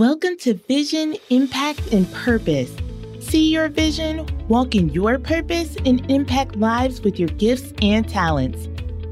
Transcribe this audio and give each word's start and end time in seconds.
Welcome 0.00 0.38
to 0.38 0.54
Vision, 0.54 1.14
Impact, 1.28 1.92
and 1.92 2.10
Purpose. 2.10 2.74
See 3.20 3.52
your 3.52 3.68
vision, 3.68 4.26
walk 4.48 4.74
in 4.74 4.88
your 4.88 5.18
purpose, 5.18 5.76
and 5.84 6.10
impact 6.10 6.56
lives 6.56 7.02
with 7.02 7.18
your 7.18 7.28
gifts 7.28 7.74
and 7.82 8.08
talents. 8.08 8.66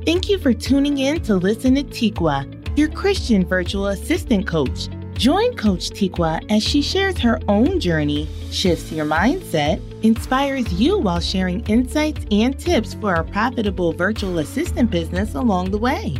Thank 0.07 0.31
you 0.31 0.39
for 0.39 0.55
tuning 0.55 0.97
in 0.97 1.21
to 1.25 1.37
listen 1.37 1.75
to 1.75 1.83
Tikwa, 1.83 2.79
your 2.79 2.89
Christian 2.89 3.45
virtual 3.45 3.89
assistant 3.89 4.47
coach. 4.47 4.89
Join 5.13 5.55
Coach 5.57 5.91
Tikwa 5.91 6.43
as 6.51 6.63
she 6.63 6.81
shares 6.81 7.19
her 7.19 7.39
own 7.49 7.81
journey, 7.81 8.27
shifts 8.51 8.91
your 8.91 9.05
mindset, 9.05 9.83
inspires 10.03 10.73
you 10.73 10.97
while 10.97 11.21
sharing 11.21 11.61
insights 11.67 12.25
and 12.31 12.59
tips 12.59 12.95
for 12.95 13.13
a 13.13 13.25
profitable 13.25 13.93
virtual 13.93 14.39
assistant 14.39 14.91
business 14.91 15.35
along 15.35 15.71
the 15.71 15.77
way. 15.77 16.17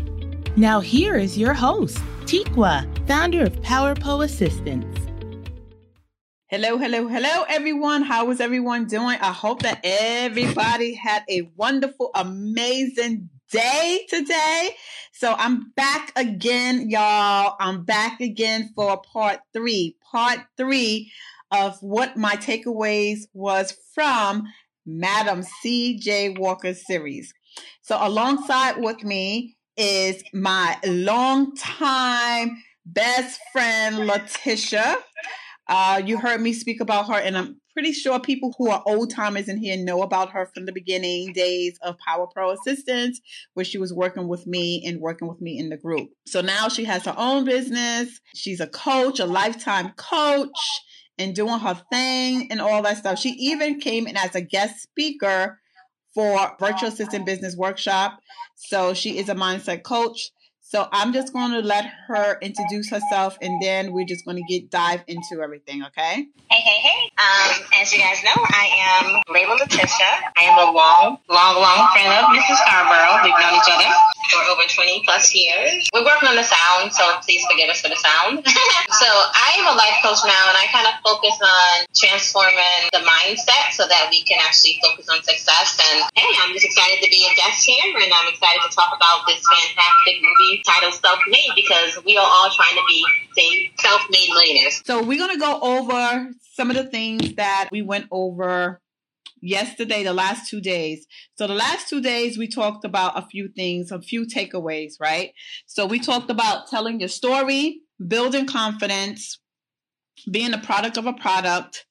Now, 0.57 0.81
here 0.81 1.17
is 1.17 1.39
your 1.39 1.55
host, 1.55 1.99
Tikwa, 2.25 2.87
founder 3.07 3.45
of 3.45 3.63
Power 3.63 3.95
Pro 3.95 4.23
Assistance. 4.23 4.97
Hello, 6.47 6.79
hello, 6.79 7.07
hello, 7.07 7.45
everyone. 7.49 8.03
How 8.03 8.31
is 8.31 8.41
everyone 8.41 8.87
doing? 8.87 9.19
I 9.21 9.33
hope 9.33 9.63
that 9.63 9.81
everybody 9.85 10.95
had 10.95 11.23
a 11.29 11.43
wonderful, 11.57 12.11
amazing 12.15 13.29
day 13.53 14.07
today. 14.09 14.71
So 15.13 15.35
I'm 15.37 15.71
back 15.77 16.13
again, 16.17 16.89
y'all. 16.89 17.55
I'm 17.61 17.85
back 17.85 18.21
again 18.21 18.71
for 18.75 19.01
part 19.03 19.41
three. 19.53 19.97
Part 20.11 20.41
three 20.57 21.13
of 21.51 21.79
what 21.81 22.17
my 22.17 22.37
takeaways 22.37 23.27
was 23.33 23.77
from 23.95 24.45
Madam 24.87 25.43
C.J. 25.43 26.31
Walker 26.39 26.75
series. 26.75 27.33
So 27.83 27.99
alongside 28.01 28.79
with 28.79 29.05
me 29.05 29.58
is 29.79 30.23
my 30.35 30.77
longtime 30.85 32.63
best 32.85 33.41
friend, 33.53 34.07
Letitia. 34.07 34.99
Uh, 35.69 36.03
you 36.05 36.19
heard 36.19 36.41
me 36.41 36.53
speak 36.53 36.81
about 36.81 37.07
her, 37.09 37.15
and 37.15 37.39
I'm 37.39 37.61
pretty 37.75 37.93
sure 37.93 38.19
people 38.19 38.55
who 38.59 38.71
are 38.71 38.83
old 38.87 39.11
timers 39.11 39.49
in 39.49 39.59
here 39.59 39.77
know 39.77 40.03
about 40.03 40.31
her 40.31 40.51
from 40.53 40.67
the 40.67 40.73
beginning 40.73 41.33
days 41.33 41.79
of 41.83 41.97
Power 41.99 42.27
Pro 42.27 42.51
Assistance, 42.51 43.21
where 43.55 43.65
she 43.65 43.79
was 43.79 43.93
working 43.93 44.27
with 44.27 44.47
me 44.47 44.83
and 44.85 45.01
working 45.01 45.29
with 45.29 45.41
me 45.41 45.59
in 45.59 45.69
the 45.69 45.77
group. 45.77 46.09
So 46.27 46.41
now 46.41 46.69
she 46.69 46.85
has 46.85 47.05
her 47.05 47.15
own 47.17 47.45
business. 47.45 48.21
She's 48.35 48.61
a 48.61 48.67
coach, 48.67 49.21
a 49.21 49.27
lifetime 49.27 49.93
coach, 49.97 50.59
and 51.19 51.35
doing 51.35 51.61
her 51.61 51.81
thing 51.93 52.49
and 52.51 52.61
all 52.61 52.83
that 52.83 52.97
stuff. 52.97 53.19
She 53.19 53.31
even 53.31 53.79
came 53.79 54.07
in 54.09 54.17
as 54.17 54.35
a 54.35 54.41
guest 54.41 54.83
speaker 54.83 55.61
for 56.19 56.57
Virtual 56.59 56.89
Assistant 56.89 57.25
Business 57.25 57.55
Workshop. 57.57 58.19
So 58.57 58.93
she 58.93 59.19
is 59.19 59.29
a 59.29 59.37
mindset 59.37 59.85
coach. 59.85 60.33
So 60.69 60.87
I'm 60.93 61.15
just 61.15 61.33
going 61.33 61.53
to 61.53 61.61
let 61.61 61.87
her 62.09 62.37
introduce 62.43 62.91
herself, 62.91 63.39
and 63.41 63.57
then 63.63 63.91
we're 63.95 64.05
just 64.05 64.27
going 64.27 64.37
to 64.37 64.45
get 64.45 64.69
dive 64.71 65.01
into 65.07 65.41
everything. 65.41 65.83
Okay? 65.83 66.29
Hey, 66.51 66.61
hey, 66.61 66.79
hey! 66.85 67.09
Um, 67.17 67.65
as 67.81 67.91
you 67.91 67.99
guys 67.99 68.21
know, 68.21 68.37
I 68.37 68.69
am 68.77 69.17
Layla 69.33 69.57
Letitia. 69.57 70.13
I 70.37 70.45
am 70.45 70.69
a 70.69 70.69
long, 70.69 71.17
long, 71.33 71.55
long 71.57 71.89
friend 71.97 72.13
of 72.13 72.29
Mrs. 72.37 72.61
Scarborough. 72.61 73.17
We've 73.25 73.33
known 73.41 73.57
each 73.57 73.73
other 73.73 73.89
for 74.29 74.45
over 74.53 74.69
20 74.69 75.09
plus 75.09 75.33
years. 75.33 75.89
We're 75.97 76.05
working 76.05 76.29
on 76.29 76.37
the 76.37 76.45
sound, 76.45 76.93
so 76.93 77.17
please 77.25 77.41
forgive 77.49 77.73
us 77.73 77.81
for 77.81 77.89
the 77.89 77.97
sound. 77.97 78.45
so 79.01 79.09
I 79.09 79.57
am 79.57 79.73
a 79.73 79.77
life 79.77 80.05
coach 80.05 80.21
now, 80.29 80.53
and 80.53 80.57
I 80.61 80.69
kind 80.69 80.85
of 80.85 81.01
focus 81.01 81.33
on 81.41 81.89
transforming 81.97 82.93
the 82.93 83.01
mindset 83.09 83.73
so 83.73 83.89
that 83.89 84.13
we 84.13 84.21
can 84.29 84.37
actually 84.45 84.77
focus 84.85 85.09
on 85.09 85.25
success. 85.25 85.81
And 85.81 86.05
hey, 86.13 86.29
I'm 86.45 86.53
just 86.53 86.69
excited 86.69 87.01
to 87.01 87.09
be 87.09 87.25
a 87.25 87.33
guest 87.41 87.65
here, 87.65 87.89
and 87.89 88.13
I'm 88.13 88.29
excited 88.29 88.61
to 88.69 88.71
talk 88.77 88.93
about 88.93 89.25
this 89.25 89.41
fantastic 89.49 90.21
movie 90.21 90.58
titled 90.65 90.95
Self 90.95 91.19
Made 91.29 91.51
because 91.55 92.05
we 92.05 92.17
are 92.17 92.27
all 92.27 92.51
trying 92.51 92.75
to 92.75 92.83
be 92.89 93.05
self 93.79 94.03
made 94.11 94.29
millionaires. 94.31 94.83
So 94.85 95.03
we're 95.03 95.19
going 95.19 95.35
to 95.35 95.41
go 95.41 95.61
over 95.61 96.31
some 96.55 96.71
of 96.71 96.77
the 96.77 96.85
things 96.85 97.35
that 97.35 97.69
we 97.71 97.83
went 97.83 98.07
over 98.11 98.81
yesterday, 99.41 100.03
the 100.03 100.13
last 100.13 100.51
two 100.51 100.61
days. 100.61 101.07
So 101.37 101.47
the 101.47 101.55
last 101.55 101.89
two 101.89 102.01
days, 102.01 102.37
we 102.37 102.49
talked 102.49 102.85
about 102.85 103.19
a 103.19 103.27
few 103.27 103.49
things, 103.49 103.93
a 103.93 104.01
few 104.01 104.27
takeaways, 104.27 104.95
right? 105.01 105.33
So 105.67 105.87
we 105.87 106.01
talked 106.01 106.31
about 106.31 106.69
telling 106.69 107.01
your 107.01 107.09
story, 107.09 107.81
building 108.05 108.47
confidence, 108.47 109.39
being 110.31 110.53
a 110.53 110.59
product 110.59 110.97
of 110.97 111.07
a 111.07 111.13
product, 111.13 111.87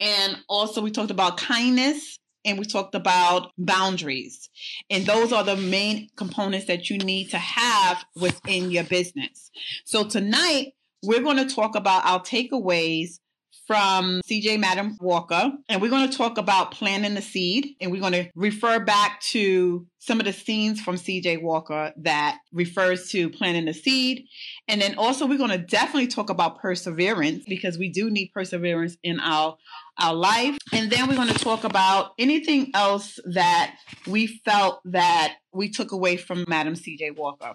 and 0.00 0.38
also 0.48 0.82
we 0.82 0.90
talked 0.90 1.10
about 1.10 1.36
kindness 1.36 2.18
and 2.46 2.58
we 2.58 2.64
talked 2.64 2.94
about 2.94 3.50
boundaries. 3.58 4.48
And 4.88 5.04
those 5.04 5.32
are 5.32 5.44
the 5.44 5.56
main 5.56 6.08
components 6.16 6.66
that 6.66 6.88
you 6.88 6.98
need 6.98 7.30
to 7.30 7.38
have 7.38 8.04
within 8.14 8.70
your 8.70 8.84
business. 8.84 9.50
So 9.84 10.04
tonight, 10.04 10.72
we're 11.02 11.22
going 11.22 11.46
to 11.46 11.54
talk 11.54 11.74
about 11.74 12.06
our 12.06 12.20
takeaways 12.20 13.18
from 13.66 14.20
CJ 14.30 14.60
Madam 14.60 14.96
Walker, 15.00 15.50
and 15.68 15.82
we're 15.82 15.90
going 15.90 16.08
to 16.08 16.16
talk 16.16 16.38
about 16.38 16.70
planting 16.70 17.14
the 17.14 17.22
seed, 17.22 17.74
and 17.80 17.90
we're 17.90 18.00
going 18.00 18.12
to 18.12 18.30
refer 18.36 18.78
back 18.78 19.20
to 19.20 19.86
some 19.98 20.20
of 20.20 20.26
the 20.26 20.32
scenes 20.32 20.80
from 20.80 20.94
CJ 20.94 21.42
Walker 21.42 21.92
that 21.96 22.38
refers 22.52 23.10
to 23.10 23.28
planting 23.28 23.64
the 23.64 23.74
seed. 23.74 24.24
And 24.68 24.80
then 24.80 24.94
also 24.96 25.26
we're 25.26 25.38
going 25.38 25.50
to 25.50 25.58
definitely 25.58 26.06
talk 26.06 26.30
about 26.30 26.60
perseverance 26.60 27.44
because 27.48 27.76
we 27.76 27.90
do 27.90 28.08
need 28.08 28.30
perseverance 28.32 28.96
in 29.02 29.18
our 29.18 29.56
our 29.98 30.14
life. 30.14 30.56
And 30.72 30.90
then 30.90 31.08
we're 31.08 31.16
going 31.16 31.28
to 31.28 31.38
talk 31.38 31.64
about 31.64 32.12
anything 32.18 32.70
else 32.74 33.18
that 33.32 33.76
we 34.06 34.26
felt 34.26 34.80
that 34.86 35.36
we 35.52 35.70
took 35.70 35.92
away 35.92 36.16
from 36.16 36.44
Madam 36.48 36.74
CJ 36.74 37.16
Walker. 37.16 37.54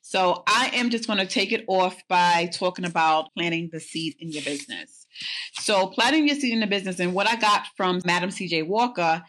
So 0.00 0.42
I 0.46 0.70
am 0.74 0.90
just 0.90 1.06
going 1.06 1.18
to 1.18 1.26
take 1.26 1.52
it 1.52 1.64
off 1.68 1.96
by 2.08 2.50
talking 2.52 2.84
about 2.84 3.28
planting 3.36 3.68
the 3.72 3.80
seed 3.80 4.14
in 4.18 4.30
your 4.30 4.42
business. 4.42 5.06
So 5.52 5.88
planting 5.88 6.26
your 6.26 6.36
seed 6.36 6.54
in 6.54 6.60
the 6.60 6.66
business 6.66 6.98
and 6.98 7.14
what 7.14 7.28
I 7.28 7.36
got 7.36 7.66
from 7.76 8.00
Madam 8.04 8.30
CJ 8.30 8.66
Walker 8.66 9.22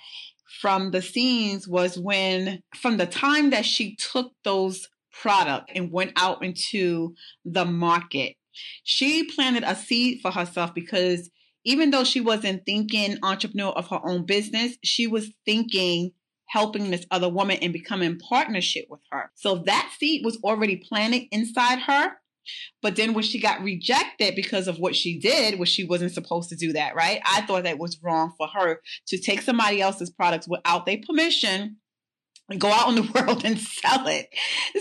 from 0.61 0.91
the 0.91 1.01
scenes 1.01 1.67
was 1.67 1.97
when 1.97 2.61
from 2.75 2.97
the 2.97 3.05
time 3.05 3.49
that 3.49 3.65
she 3.65 3.95
took 3.95 4.31
those 4.43 4.87
product 5.11 5.71
and 5.75 5.91
went 5.91 6.13
out 6.15 6.43
into 6.43 7.15
the 7.45 7.65
market, 7.65 8.35
she 8.83 9.23
planted 9.23 9.63
a 9.63 9.75
seed 9.75 10.19
for 10.21 10.31
herself 10.31 10.73
because 10.73 11.29
even 11.65 11.91
though 11.91 12.03
she 12.03 12.21
wasn't 12.21 12.65
thinking 12.65 13.17
entrepreneur 13.23 13.71
of 13.71 13.87
her 13.89 13.99
own 14.03 14.25
business, 14.25 14.77
she 14.83 15.07
was 15.07 15.31
thinking 15.45 16.11
helping 16.47 16.91
this 16.91 17.05
other 17.11 17.29
woman 17.29 17.57
and 17.61 17.71
becoming 17.71 18.19
partnership 18.19 18.85
with 18.89 18.99
her. 19.11 19.31
So 19.35 19.63
that 19.65 19.93
seed 19.97 20.25
was 20.25 20.37
already 20.43 20.75
planted 20.77 21.23
inside 21.31 21.79
her. 21.79 22.13
But 22.81 22.95
then 22.95 23.13
when 23.13 23.23
she 23.23 23.39
got 23.39 23.61
rejected 23.61 24.35
because 24.35 24.67
of 24.67 24.79
what 24.79 24.95
she 24.95 25.19
did, 25.19 25.59
which 25.59 25.69
she 25.69 25.85
wasn't 25.85 26.11
supposed 26.11 26.49
to 26.49 26.55
do 26.55 26.73
that, 26.73 26.95
right? 26.95 27.21
I 27.23 27.41
thought 27.41 27.63
that 27.63 27.77
was 27.77 27.99
wrong 28.03 28.33
for 28.37 28.47
her 28.47 28.81
to 29.07 29.17
take 29.17 29.41
somebody 29.41 29.81
else's 29.81 30.09
products 30.09 30.47
without 30.47 30.85
their 30.85 30.97
permission 31.05 31.77
go 32.59 32.71
out 32.71 32.89
in 32.89 32.95
the 32.95 33.11
world 33.15 33.43
and 33.45 33.59
sell 33.59 34.07
it. 34.07 34.27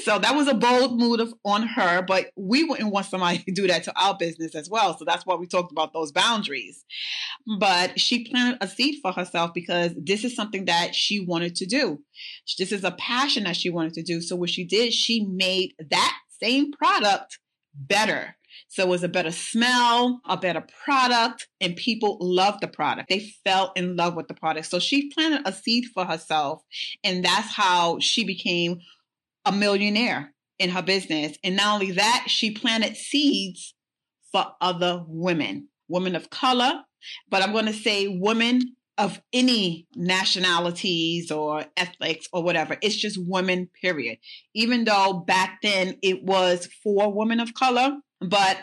So 0.02 0.18
that 0.18 0.34
was 0.34 0.48
a 0.48 0.54
bold 0.54 0.98
move 0.98 1.32
on 1.44 1.66
her, 1.66 2.02
but 2.02 2.30
we 2.36 2.64
wouldn't 2.64 2.92
want 2.92 3.06
somebody 3.06 3.38
to 3.38 3.52
do 3.52 3.66
that 3.66 3.84
to 3.84 4.00
our 4.00 4.16
business 4.16 4.54
as 4.54 4.68
well. 4.68 4.96
So 4.96 5.04
that's 5.04 5.26
why 5.26 5.34
we 5.36 5.46
talked 5.46 5.72
about 5.72 5.92
those 5.92 6.12
boundaries. 6.12 6.84
But 7.58 7.98
she 7.98 8.28
planted 8.28 8.58
a 8.60 8.68
seed 8.68 9.00
for 9.02 9.12
herself 9.12 9.52
because 9.54 9.92
this 9.96 10.24
is 10.24 10.34
something 10.34 10.66
that 10.66 10.94
she 10.94 11.20
wanted 11.20 11.56
to 11.56 11.66
do. 11.66 12.02
This 12.58 12.72
is 12.72 12.84
a 12.84 12.92
passion 12.92 13.44
that 13.44 13.56
she 13.56 13.70
wanted 13.70 13.94
to 13.94 14.02
do. 14.02 14.20
So 14.20 14.36
what 14.36 14.50
she 14.50 14.64
did, 14.64 14.92
she 14.92 15.24
made 15.24 15.74
that 15.90 16.16
same 16.40 16.72
product 16.72 17.38
better 17.74 18.36
so 18.70 18.84
it 18.84 18.88
was 18.88 19.02
a 19.02 19.08
better 19.08 19.32
smell, 19.32 20.20
a 20.28 20.36
better 20.36 20.64
product, 20.84 21.48
and 21.60 21.74
people 21.74 22.18
loved 22.20 22.60
the 22.60 22.68
product. 22.68 23.08
They 23.08 23.34
fell 23.44 23.72
in 23.74 23.96
love 23.96 24.14
with 24.14 24.28
the 24.28 24.34
product. 24.34 24.66
So 24.66 24.78
she 24.78 25.10
planted 25.10 25.42
a 25.44 25.52
seed 25.52 25.86
for 25.92 26.04
herself, 26.04 26.62
and 27.02 27.24
that's 27.24 27.52
how 27.52 27.98
she 27.98 28.24
became 28.24 28.78
a 29.44 29.50
millionaire 29.50 30.32
in 30.60 30.70
her 30.70 30.82
business. 30.82 31.36
And 31.42 31.56
not 31.56 31.74
only 31.74 31.90
that, 31.92 32.26
she 32.28 32.52
planted 32.52 32.96
seeds 32.96 33.74
for 34.30 34.46
other 34.60 35.04
women, 35.08 35.66
women 35.88 36.14
of 36.14 36.30
color, 36.30 36.84
but 37.28 37.42
I'm 37.42 37.50
going 37.50 37.66
to 37.66 37.72
say 37.72 38.06
women 38.06 38.76
of 38.98 39.20
any 39.32 39.88
nationalities 39.96 41.32
or 41.32 41.64
ethnics 41.76 42.28
or 42.32 42.44
whatever. 42.44 42.76
It's 42.82 42.94
just 42.94 43.18
women, 43.20 43.68
period. 43.80 44.18
Even 44.54 44.84
though 44.84 45.24
back 45.26 45.58
then 45.60 45.96
it 46.02 46.22
was 46.22 46.68
for 46.84 47.12
women 47.12 47.40
of 47.40 47.54
color, 47.54 47.96
but 48.20 48.58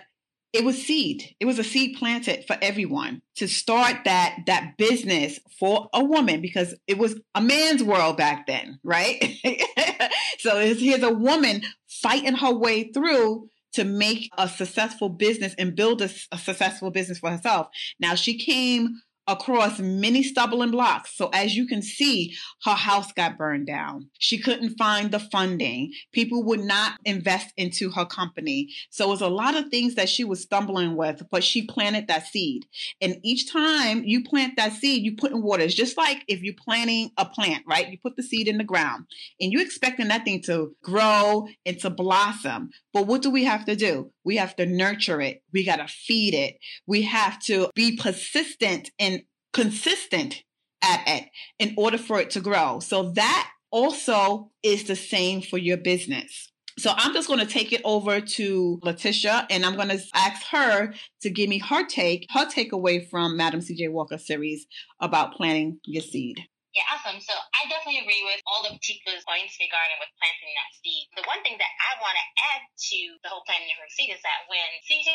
it 0.53 0.63
was 0.63 0.81
seed. 0.81 1.35
It 1.39 1.45
was 1.45 1.59
a 1.59 1.63
seed 1.63 1.97
planted 1.97 2.45
for 2.47 2.57
everyone 2.61 3.21
to 3.35 3.47
start 3.47 4.05
that 4.05 4.39
that 4.47 4.77
business 4.77 5.39
for 5.59 5.89
a 5.93 6.03
woman 6.03 6.41
because 6.41 6.73
it 6.87 6.97
was 6.97 7.19
a 7.35 7.41
man's 7.41 7.83
world 7.83 8.17
back 8.17 8.47
then, 8.47 8.79
right? 8.83 9.21
so 10.39 10.59
here's 10.59 11.03
a 11.03 11.13
woman 11.13 11.63
fighting 11.87 12.35
her 12.35 12.53
way 12.53 12.91
through 12.91 13.49
to 13.73 13.83
make 13.83 14.31
a 14.37 14.47
successful 14.47 15.09
business 15.09 15.53
and 15.59 15.75
build 15.75 16.01
a, 16.01 16.09
a 16.31 16.37
successful 16.37 16.89
business 16.89 17.19
for 17.19 17.29
herself. 17.29 17.67
Now 17.99 18.15
she 18.15 18.37
came 18.37 19.01
across 19.27 19.79
many 19.79 20.23
stumbling 20.23 20.71
blocks. 20.71 21.15
So 21.15 21.29
as 21.33 21.55
you 21.55 21.67
can 21.67 21.81
see, 21.81 22.33
her 22.63 22.73
house 22.73 23.11
got 23.11 23.37
burned 23.37 23.67
down. 23.67 24.09
She 24.19 24.37
couldn't 24.37 24.77
find 24.77 25.11
the 25.11 25.19
funding. 25.19 25.91
People 26.13 26.43
would 26.45 26.61
not 26.61 26.99
invest 27.05 27.53
into 27.57 27.91
her 27.91 28.05
company. 28.05 28.69
So 28.89 29.05
it 29.05 29.09
was 29.09 29.21
a 29.21 29.27
lot 29.27 29.55
of 29.55 29.69
things 29.69 29.95
that 29.95 30.09
she 30.09 30.23
was 30.23 30.41
stumbling 30.41 30.95
with, 30.95 31.23
but 31.29 31.43
she 31.43 31.67
planted 31.67 32.07
that 32.07 32.27
seed. 32.27 32.65
And 33.01 33.17
each 33.23 33.51
time 33.51 34.03
you 34.03 34.23
plant 34.23 34.55
that 34.57 34.73
seed, 34.73 35.03
you 35.03 35.15
put 35.15 35.31
in 35.31 35.41
water. 35.41 35.63
It's 35.63 35.73
just 35.73 35.97
like 35.97 36.23
if 36.27 36.41
you're 36.41 36.53
planting 36.53 37.11
a 37.17 37.25
plant, 37.25 37.63
right? 37.67 37.89
You 37.89 37.97
put 38.01 38.15
the 38.15 38.23
seed 38.23 38.47
in 38.47 38.57
the 38.57 38.63
ground 38.63 39.05
and 39.39 39.51
you're 39.51 39.61
expecting 39.61 40.07
that 40.07 40.23
thing 40.25 40.41
to 40.43 40.75
grow 40.83 41.47
and 41.65 41.79
to 41.79 41.89
blossom. 41.89 42.69
But 42.93 43.07
what 43.07 43.21
do 43.21 43.29
we 43.29 43.43
have 43.43 43.65
to 43.65 43.75
do? 43.75 44.11
We 44.27 44.35
have 44.35 44.57
to 44.57 44.65
nurture 44.65 45.21
it. 45.21 45.41
We 45.53 45.63
got 45.63 45.77
to 45.77 45.87
feed 45.87 46.33
it. 46.33 46.57
We 46.85 47.03
have 47.03 47.39
to 47.43 47.69
be 47.73 47.95
persistent 47.95 48.91
and 48.99 49.21
consistent 49.53 50.43
at 50.83 51.01
it 51.07 51.29
in 51.59 51.73
order 51.77 51.97
for 51.97 52.19
it 52.19 52.31
to 52.31 52.41
grow. 52.41 52.81
So 52.81 53.11
that 53.11 53.49
also 53.71 54.51
is 54.63 54.83
the 54.83 54.97
same 54.97 55.41
for 55.41 55.57
your 55.57 55.77
business. 55.77 56.51
So 56.77 56.91
I'm 56.97 57.13
just 57.13 57.29
going 57.29 57.39
to 57.39 57.45
take 57.45 57.71
it 57.71 57.79
over 57.85 58.19
to 58.19 58.79
Letitia 58.83 59.47
and 59.49 59.65
I'm 59.65 59.77
going 59.77 59.87
to 59.87 60.03
ask 60.13 60.45
her 60.51 60.93
to 61.21 61.29
give 61.29 61.47
me 61.47 61.59
her 61.59 61.87
take, 61.87 62.27
her 62.31 62.45
takeaway 62.45 63.09
from 63.09 63.37
Madam 63.37 63.61
CJ 63.61 63.93
Walker 63.93 64.17
series 64.17 64.67
about 64.99 65.35
planting 65.35 65.79
your 65.85 66.03
seed. 66.03 66.35
Yeah, 66.75 66.85
awesome. 66.93 67.17
So 67.23 67.33
I 67.33 67.65
definitely 67.71 68.03
agree 68.03 68.21
with 68.27 68.43
all 68.45 68.67
of 68.67 68.75
Tika's 68.83 69.23
points 69.25 69.57
regarding 69.57 69.97
with 69.97 70.11
planting 70.19 70.53
that 70.53 70.71
seed. 70.77 71.09
The 71.15 71.25
one 71.25 71.41
thing 71.41 71.57
that 71.57 71.73
I 71.81 71.97
want 72.03 72.15
to 72.19 72.25
add 72.53 72.61
to 72.67 72.99
the 73.23 73.29
whole 73.31 73.43
planting 73.47 73.71
your 73.71 73.89
seed 73.89 74.13
is 74.13 74.21
that 74.21 74.45
when 74.51 74.67
CJ 74.85 75.09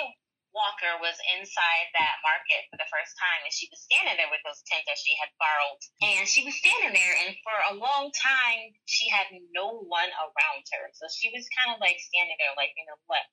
Walker 0.53 1.01
was 1.01 1.17
inside 1.33 1.89
that 1.97 2.21
market 2.21 2.69
for 2.69 2.77
the 2.77 2.89
first 2.93 3.17
time 3.17 3.41
and 3.41 3.53
she 3.53 3.73
was 3.73 3.81
standing 3.89 4.21
there 4.21 4.29
with 4.29 4.45
those 4.45 4.61
tents 4.69 4.85
that 4.85 5.01
she 5.01 5.17
had 5.17 5.33
borrowed. 5.41 5.81
And 6.05 6.29
she 6.29 6.45
was 6.45 6.57
standing 6.61 6.93
there 6.93 7.15
and 7.25 7.33
for 7.41 7.57
a 7.73 7.79
long 7.81 8.13
time 8.13 8.77
she 8.85 9.09
had 9.09 9.33
no 9.57 9.81
one 9.89 10.13
around 10.13 10.63
her. 10.77 10.85
So 10.93 11.09
she 11.09 11.33
was 11.33 11.49
kind 11.57 11.73
of 11.73 11.81
like 11.81 11.97
standing 12.01 12.37
there 12.37 12.53
like, 12.57 12.77
you 12.77 12.85
know 12.85 13.01
what? 13.09 13.25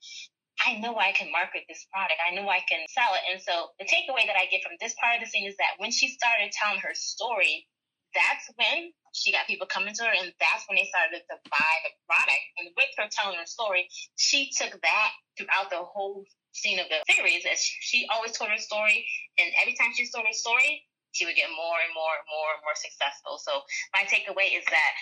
I 0.59 0.79
know 0.79 0.95
I 0.99 1.15
can 1.15 1.31
market 1.31 1.63
this 1.67 1.87
product. 1.91 2.19
I 2.19 2.35
know 2.35 2.47
I 2.47 2.59
can 2.67 2.83
sell 2.91 3.15
it. 3.15 3.23
And 3.31 3.39
so 3.39 3.71
the 3.79 3.87
takeaway 3.87 4.27
that 4.27 4.35
I 4.35 4.51
get 4.51 4.63
from 4.63 4.75
this 4.79 4.95
part 4.99 5.15
of 5.15 5.23
the 5.23 5.29
scene 5.31 5.47
is 5.47 5.55
that 5.55 5.79
when 5.79 5.91
she 5.91 6.11
started 6.11 6.51
telling 6.51 6.83
her 6.83 6.91
story, 6.95 7.67
that's 8.13 8.49
when 8.55 8.91
she 9.13 9.31
got 9.31 9.47
people 9.47 9.65
coming 9.65 9.93
to 9.93 10.03
her 10.05 10.13
and 10.13 10.31
that's 10.37 10.65
when 10.69 10.77
they 10.77 10.87
started 10.89 11.21
to 11.25 11.35
buy 11.49 11.73
the 11.85 11.91
product. 12.05 12.45
And 12.57 12.69
with 12.77 12.91
her 12.97 13.09
telling 13.09 13.37
her 13.37 13.49
story, 13.49 13.89
she 14.15 14.49
took 14.53 14.77
that 14.81 15.11
throughout 15.37 15.69
the 15.69 15.81
whole 15.81 16.25
scene 16.53 16.79
of 16.79 16.89
the 16.89 17.01
series 17.13 17.45
as 17.45 17.61
she 17.61 18.05
always 18.09 18.33
told 18.33 18.49
her 18.49 18.57
story, 18.57 19.05
and 19.37 19.49
every 19.61 19.77
time 19.77 19.93
she 19.93 20.09
told 20.09 20.25
her 20.25 20.33
story, 20.33 20.83
she 21.11 21.25
would 21.25 21.35
get 21.35 21.49
more 21.49 21.77
and 21.81 21.93
more 21.93 22.13
and 22.17 22.27
more 22.29 22.49
and 22.57 22.61
more 22.61 22.77
successful. 22.77 23.41
So 23.41 23.65
my 23.93 24.05
takeaway 24.05 24.53
is 24.57 24.65
that 24.69 24.93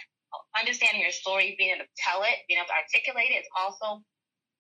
understanding 0.60 1.02
your 1.02 1.12
story, 1.12 1.56
being 1.58 1.76
able 1.76 1.84
to 1.84 1.92
tell 2.00 2.24
it, 2.24 2.48
being 2.48 2.60
able 2.60 2.72
to 2.72 2.80
articulate 2.80 3.32
it 3.32 3.44
is 3.44 3.50
also 3.56 4.04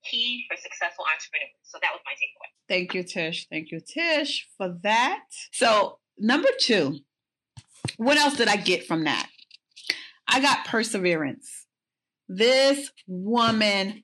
key 0.03 0.45
for 0.47 0.55
successful 0.59 1.05
entrepreneurs. 1.07 1.59
So 1.63 1.79
that 1.81 1.91
was 1.91 2.01
my 2.03 2.15
takeaway. 2.15 2.49
Thank 2.67 2.93
you, 2.93 3.03
Tish. 3.03 3.47
Thank 3.49 3.71
you, 3.71 3.79
Tish, 3.79 4.47
for 4.57 4.75
that. 4.83 5.23
So 5.51 5.99
number 6.17 6.49
two, 6.59 6.99
what 7.97 8.17
else 8.17 8.37
did 8.37 8.47
I 8.47 8.55
get 8.55 8.85
from 8.85 9.03
that? 9.03 9.27
I 10.27 10.39
got 10.39 10.65
perseverance. 10.65 11.65
This 12.27 12.91
woman 13.07 14.03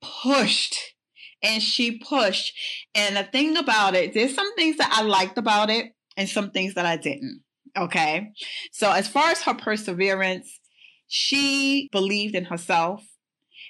pushed 0.00 0.94
and 1.42 1.62
she 1.62 1.98
pushed. 1.98 2.52
And 2.94 3.16
the 3.16 3.24
thing 3.24 3.56
about 3.56 3.94
it, 3.94 4.14
there's 4.14 4.34
some 4.34 4.54
things 4.54 4.76
that 4.76 4.92
I 4.92 5.02
liked 5.02 5.38
about 5.38 5.70
it 5.70 5.86
and 6.16 6.28
some 6.28 6.50
things 6.50 6.74
that 6.74 6.86
I 6.86 6.96
didn't. 6.96 7.42
Okay. 7.76 8.30
So, 8.72 8.90
as 8.90 9.08
far 9.08 9.30
as 9.30 9.42
her 9.42 9.54
perseverance, 9.54 10.60
she 11.06 11.88
believed 11.92 12.34
in 12.34 12.46
herself 12.46 13.02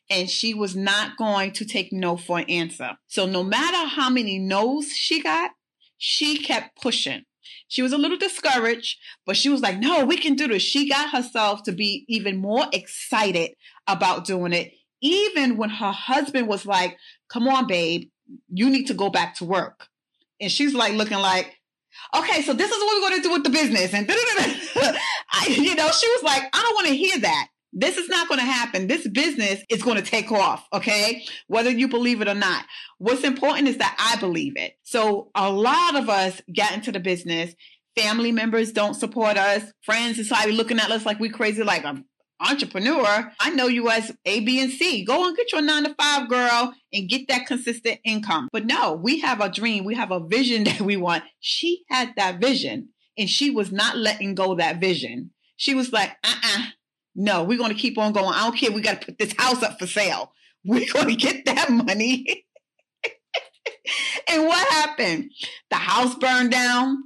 and 0.09 0.29
she 0.29 0.55
was 0.55 0.75
not 0.75 1.17
going 1.17 1.53
to 1.53 1.65
take 1.65 1.93
no 1.93 2.17
for 2.17 2.39
an 2.39 2.49
answer. 2.49 2.93
So, 3.07 3.27
no 3.27 3.45
matter 3.45 3.89
how 3.89 4.09
many 4.09 4.39
no's 4.39 4.93
she 4.93 5.23
got, 5.23 5.51
she 5.99 6.39
kept 6.39 6.81
pushing. 6.81 7.25
She 7.69 7.83
was 7.83 7.93
a 7.93 7.99
little 7.99 8.19
discouraged, 8.19 8.99
but 9.27 9.37
she 9.37 9.49
was 9.49 9.61
like, 9.61 9.79
no, 9.79 10.05
we 10.05 10.17
can 10.17 10.35
do 10.35 10.49
this. 10.49 10.63
She 10.63 10.89
got 10.89 11.11
herself 11.11 11.63
to 11.65 11.73
be 11.73 12.05
even 12.09 12.39
more 12.39 12.67
excited 12.73 13.53
about 13.87 14.25
doing 14.25 14.53
it, 14.53 14.73
even 15.01 15.57
when 15.57 15.71
her 15.71 15.93
husband 15.93 16.49
was 16.49 16.67
like, 16.67 16.97
come 17.29 17.49
on, 17.49 17.67
babe, 17.67 18.09
you 18.49 18.71
need 18.71 18.87
to 18.87 18.95
go 18.95 19.11
back 19.11 19.37
to 19.37 19.45
work. 19.45 19.89
And 20.41 20.51
she's 20.51 20.75
like 20.75 20.95
looking 20.95 21.19
like, 21.19 21.57
okay, 22.15 22.43
so 22.43 22.53
this 22.53 22.71
is 22.71 22.79
what 22.79 23.03
we're 23.03 23.09
going 23.09 23.23
to 23.23 23.29
do 23.29 23.33
with 23.33 23.45
the 23.45 23.51
business. 23.51 23.93
And 23.95 24.09
I, 25.33 25.47
you 25.49 25.75
know, 25.75 25.91
she 25.91 26.09
was 26.09 26.23
like, 26.23 26.43
I 26.53 26.63
don't 26.63 26.75
want 26.75 26.89
to 26.89 26.97
hear 26.97 27.19
that. 27.21 27.49
This 27.73 27.97
is 27.97 28.09
not 28.09 28.29
going 28.29 28.41
to 28.41 28.47
happen. 28.47 28.87
This 28.87 29.07
business 29.07 29.63
is 29.69 29.83
going 29.83 29.97
to 29.97 30.03
take 30.03 30.33
off. 30.33 30.67
Okay. 30.73 31.25
Whether 31.47 31.71
you 31.71 31.89
believe 31.89 32.21
it 32.21 32.29
or 32.29 32.35
not. 32.35 32.65
What's 32.99 33.25
important 33.25 33.69
is 33.69 33.79
that 33.79 33.97
I 33.99 34.19
believe 34.21 34.57
it. 34.57 34.75
So 34.83 35.31
a 35.35 35.51
lot 35.51 35.97
of 35.97 36.09
us 36.09 36.41
get 36.53 36.73
into 36.73 36.93
the 36.93 37.01
business. 37.01 37.55
Family 37.97 38.33
members 38.33 38.73
don't 38.73 38.95
support 38.95 39.37
us. 39.37 39.65
Friends 39.83 40.17
society 40.17 40.53
looking 40.53 40.79
at 40.79 40.91
us 40.91 41.07
like 41.07 41.21
we 41.21 41.29
crazy, 41.29 41.63
like 41.63 41.85
I'm 41.85 42.05
entrepreneur, 42.41 43.33
I 43.39 43.51
know 43.51 43.67
you 43.67 43.91
as 43.91 44.13
A, 44.25 44.41
B, 44.41 44.61
and 44.61 44.73
C. 44.73 45.05
Go 45.05 45.29
and 45.29 45.37
get 45.37 45.53
your 45.53 45.63
nine 45.63 45.85
to 45.85 45.95
five 45.95 46.29
girl 46.29 46.73
and 46.93 47.09
get 47.09 47.29
that 47.29 47.47
consistent 47.47 48.01
income. 48.05 48.49
But 48.53 48.67
no, 48.67 48.95
we 48.95 49.21
have 49.21 49.41
a 49.41 49.51
dream. 49.51 49.85
We 49.85 49.95
have 49.95 50.11
a 50.11 50.21
vision 50.21 50.65
that 50.65 50.81
we 50.81 50.97
want. 50.97 51.25
She 51.41 51.85
had 51.89 52.15
that 52.17 52.41
vision 52.41 52.89
and 53.19 53.29
she 53.29 53.51
was 53.51 53.71
not 53.71 53.97
letting 53.97 54.35
go 54.35 54.55
that 54.57 54.81
vision. 54.81 55.31
She 55.57 55.75
was 55.75 55.93
like, 55.93 56.17
uh 56.25 56.35
uh 56.43 56.63
no, 57.15 57.45
we're 57.45 57.59
going 57.59 57.73
to 57.73 57.79
keep 57.79 57.99
on 57.99 58.13
going. 58.13 58.35
I 58.35 58.45
don't 58.45 58.57
care. 58.57 58.71
We 58.71 58.81
got 58.81 59.01
to 59.01 59.07
put 59.07 59.19
this 59.19 59.35
house 59.37 59.63
up 59.63 59.79
for 59.79 59.87
sale. 59.87 60.33
We're 60.65 60.93
going 60.93 61.09
to 61.09 61.17
get 61.17 61.47
that 61.47 61.71
money. 61.71 62.45
and 64.29 64.47
what 64.47 64.69
happened? 64.69 65.31
The 65.71 65.77
house 65.77 66.15
burned 66.15 66.51
down. 66.51 67.05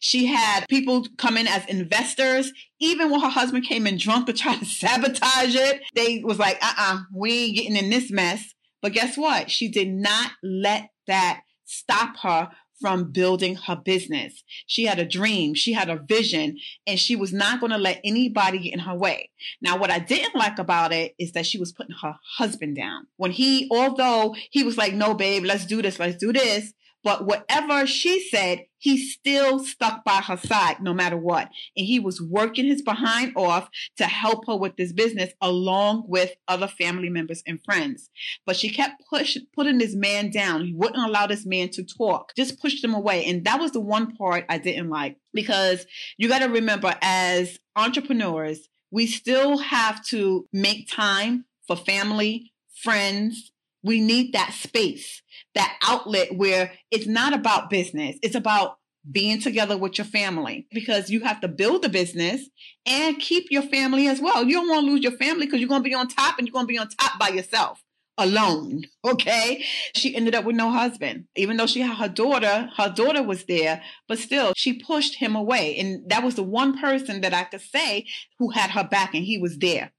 She 0.00 0.26
had 0.26 0.66
people 0.68 1.04
come 1.18 1.36
in 1.36 1.48
as 1.48 1.66
investors. 1.66 2.52
Even 2.80 3.10
when 3.10 3.20
her 3.20 3.28
husband 3.28 3.64
came 3.64 3.88
in 3.88 3.98
drunk 3.98 4.26
to 4.26 4.32
try 4.32 4.54
to 4.56 4.64
sabotage 4.64 5.56
it, 5.56 5.82
they 5.94 6.22
was 6.24 6.38
like, 6.38 6.56
uh 6.62 6.72
uh-uh, 6.78 6.94
uh, 6.94 6.98
we 7.12 7.32
ain't 7.32 7.56
getting 7.56 7.76
in 7.76 7.90
this 7.90 8.12
mess. 8.12 8.54
But 8.80 8.92
guess 8.92 9.16
what? 9.16 9.50
She 9.50 9.68
did 9.68 9.88
not 9.88 10.30
let 10.42 10.90
that 11.06 11.40
stop 11.64 12.16
her 12.22 12.50
from 12.80 13.12
building 13.12 13.56
her 13.56 13.76
business. 13.76 14.42
She 14.66 14.84
had 14.84 14.98
a 14.98 15.04
dream, 15.04 15.54
she 15.54 15.72
had 15.72 15.88
a 15.88 15.96
vision, 15.96 16.58
and 16.86 16.98
she 16.98 17.16
was 17.16 17.32
not 17.32 17.60
going 17.60 17.72
to 17.72 17.78
let 17.78 18.00
anybody 18.04 18.58
get 18.58 18.72
in 18.72 18.80
her 18.80 18.94
way. 18.94 19.30
Now, 19.60 19.78
what 19.78 19.90
I 19.90 19.98
didn't 19.98 20.34
like 20.34 20.58
about 20.58 20.92
it 20.92 21.14
is 21.18 21.32
that 21.32 21.46
she 21.46 21.58
was 21.58 21.72
putting 21.72 21.96
her 22.02 22.16
husband 22.36 22.76
down. 22.76 23.06
When 23.16 23.30
he, 23.30 23.68
although 23.70 24.34
he 24.50 24.64
was 24.64 24.76
like, 24.76 24.94
no, 24.94 25.14
babe, 25.14 25.44
let's 25.44 25.66
do 25.66 25.82
this, 25.82 25.98
let's 25.98 26.16
do 26.16 26.32
this, 26.32 26.72
but 27.02 27.26
whatever 27.26 27.86
she 27.86 28.26
said, 28.28 28.64
he 28.84 28.98
still 28.98 29.60
stuck 29.60 30.04
by 30.04 30.20
her 30.20 30.36
side 30.36 30.76
no 30.82 30.92
matter 30.92 31.16
what. 31.16 31.48
And 31.74 31.86
he 31.86 31.98
was 31.98 32.20
working 32.20 32.66
his 32.66 32.82
behind 32.82 33.32
off 33.34 33.70
to 33.96 34.04
help 34.04 34.46
her 34.46 34.54
with 34.54 34.76
this 34.76 34.92
business 34.92 35.32
along 35.40 36.04
with 36.06 36.34
other 36.48 36.68
family 36.68 37.08
members 37.08 37.42
and 37.46 37.64
friends. 37.64 38.10
But 38.44 38.56
she 38.56 38.68
kept 38.68 39.02
push, 39.08 39.38
putting 39.54 39.78
this 39.78 39.94
man 39.94 40.30
down. 40.30 40.66
He 40.66 40.74
wouldn't 40.74 41.02
allow 41.02 41.26
this 41.26 41.46
man 41.46 41.70
to 41.70 41.82
talk, 41.82 42.32
just 42.36 42.60
pushed 42.60 42.84
him 42.84 42.92
away. 42.92 43.24
And 43.24 43.42
that 43.46 43.58
was 43.58 43.72
the 43.72 43.80
one 43.80 44.14
part 44.16 44.44
I 44.50 44.58
didn't 44.58 44.90
like 44.90 45.16
because 45.32 45.86
you 46.18 46.28
got 46.28 46.40
to 46.40 46.50
remember 46.50 46.94
as 47.00 47.58
entrepreneurs, 47.76 48.68
we 48.90 49.06
still 49.06 49.56
have 49.56 50.04
to 50.08 50.46
make 50.52 50.90
time 50.90 51.46
for 51.66 51.74
family, 51.74 52.52
friends, 52.82 53.50
we 53.84 54.00
need 54.00 54.32
that 54.32 54.52
space, 54.54 55.22
that 55.54 55.76
outlet 55.86 56.34
where 56.34 56.72
it's 56.90 57.06
not 57.06 57.34
about 57.34 57.70
business. 57.70 58.16
It's 58.22 58.34
about 58.34 58.78
being 59.08 59.40
together 59.40 59.76
with 59.76 59.98
your 59.98 60.06
family 60.06 60.66
because 60.72 61.10
you 61.10 61.20
have 61.20 61.40
to 61.42 61.48
build 61.48 61.84
a 61.84 61.90
business 61.90 62.48
and 62.86 63.18
keep 63.18 63.44
your 63.50 63.62
family 63.62 64.08
as 64.08 64.20
well. 64.20 64.44
You 64.44 64.54
don't 64.54 64.68
want 64.68 64.86
to 64.86 64.90
lose 64.90 65.02
your 65.02 65.16
family 65.18 65.44
because 65.44 65.60
you're 65.60 65.68
going 65.68 65.82
to 65.82 65.88
be 65.88 65.94
on 65.94 66.08
top 66.08 66.38
and 66.38 66.48
you're 66.48 66.52
going 66.52 66.66
to 66.66 66.72
be 66.72 66.78
on 66.78 66.88
top 66.88 67.18
by 67.20 67.28
yourself 67.28 67.82
alone. 68.18 68.84
Okay. 69.04 69.62
She 69.94 70.16
ended 70.16 70.34
up 70.34 70.46
with 70.46 70.56
no 70.56 70.70
husband, 70.70 71.26
even 71.36 71.58
though 71.58 71.66
she 71.66 71.82
had 71.82 71.98
her 71.98 72.08
daughter, 72.08 72.70
her 72.74 72.88
daughter 72.88 73.22
was 73.22 73.44
there, 73.44 73.82
but 74.08 74.18
still 74.18 74.54
she 74.56 74.80
pushed 74.80 75.16
him 75.16 75.36
away. 75.36 75.76
And 75.76 76.08
that 76.08 76.24
was 76.24 76.34
the 76.34 76.42
one 76.42 76.78
person 76.78 77.20
that 77.20 77.34
I 77.34 77.44
could 77.44 77.60
say 77.60 78.06
who 78.38 78.48
had 78.48 78.70
her 78.70 78.82
back 78.82 79.14
and 79.14 79.24
he 79.24 79.36
was 79.36 79.58
there. 79.58 79.92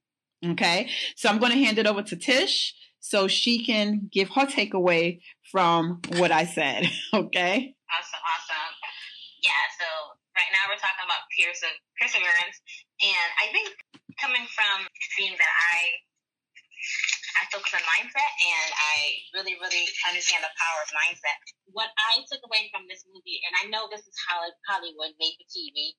Okay. 0.43 0.89
So 1.15 1.29
I'm 1.29 1.37
going 1.37 1.51
to 1.51 1.63
hand 1.63 1.77
it 1.77 1.85
over 1.85 2.01
to 2.01 2.15
Tish 2.15 2.73
so 3.05 3.29
she 3.29 3.61
can 3.61 4.09
give 4.09 4.33
her 4.33 4.49
takeaway 4.49 5.21
from 5.53 6.01
what 6.17 6.33
I 6.33 6.49
said. 6.49 6.89
Okay. 7.13 7.71
Awesome, 7.87 8.23
awesome. 8.25 8.73
Yeah. 9.45 9.63
So 9.77 9.87
right 10.33 10.49
now 10.51 10.65
we're 10.67 10.81
talking 10.81 11.05
about 11.05 11.23
perseverance, 11.31 12.57
and 12.99 13.29
I 13.39 13.53
think 13.53 13.71
coming 14.17 14.43
from 14.51 14.89
being 15.15 15.37
that 15.37 15.53
I 15.53 16.01
I 17.39 17.43
focus 17.53 17.77
on 17.77 17.83
mindset 17.87 18.31
and 18.41 18.69
I 18.73 18.95
really, 19.37 19.55
really 19.61 19.85
understand 20.09 20.41
the 20.41 20.51
power 20.57 20.79
of 20.81 20.89
mindset. 20.91 21.37
What 21.71 21.93
I 21.95 22.25
took 22.25 22.41
away 22.41 22.73
from 22.73 22.89
this 22.89 23.05
movie, 23.05 23.39
and 23.45 23.53
I 23.61 23.69
know 23.69 23.85
this 23.87 24.03
is 24.03 24.17
Hollywood 24.65 25.13
made 25.21 25.37
for 25.39 25.47
TV, 25.53 25.93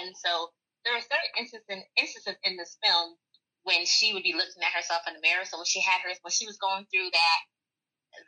and 0.00 0.14
so 0.16 0.54
there 0.86 0.94
are 0.94 1.02
certain 1.02 1.34
instances, 1.34 1.82
instances 1.98 2.38
in 2.46 2.56
this 2.56 2.78
film 2.80 3.18
when 3.64 3.84
she 3.84 4.12
would 4.12 4.22
be 4.22 4.32
looking 4.32 4.62
at 4.62 4.72
herself 4.72 5.02
in 5.08 5.14
the 5.16 5.24
mirror. 5.24 5.44
So 5.44 5.58
when 5.58 5.68
she 5.68 5.80
had 5.80 6.00
her, 6.04 6.12
when 6.22 6.32
she 6.32 6.46
was 6.46 6.56
going 6.56 6.86
through 6.88 7.10
that 7.12 7.40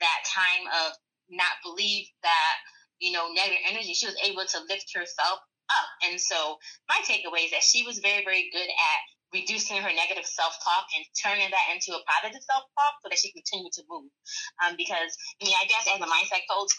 that 0.00 0.20
time 0.26 0.66
of 0.84 0.98
not 1.30 1.62
believe 1.62 2.10
that 2.22 2.56
you 2.98 3.12
know 3.12 3.30
negative 3.32 3.64
energy, 3.68 3.94
she 3.94 4.08
was 4.08 4.18
able 4.24 4.44
to 4.44 4.58
lift 4.68 4.92
herself 4.96 5.38
up. 5.70 5.88
And 6.10 6.20
so 6.20 6.58
my 6.88 6.98
takeaway 7.04 7.46
is 7.46 7.52
that 7.52 7.62
she 7.62 7.82
was 7.82 7.98
very, 7.98 8.24
very 8.24 8.50
good 8.52 8.70
at 8.70 9.00
reducing 9.34 9.76
her 9.76 9.90
negative 9.90 10.24
self-talk 10.24 10.86
and 10.94 11.02
turning 11.18 11.50
that 11.50 11.66
into 11.74 11.92
a 11.92 12.00
positive 12.06 12.40
self-talk 12.40 12.94
so 13.02 13.10
that 13.10 13.18
she 13.18 13.34
continued 13.34 13.74
to 13.74 13.82
move. 13.90 14.08
Um, 14.62 14.78
because 14.78 15.12
I 15.42 15.44
mean, 15.44 15.58
I 15.58 15.66
guess 15.66 15.90
as 15.90 16.00
a 16.00 16.08
mindset 16.08 16.46
coach, 16.46 16.72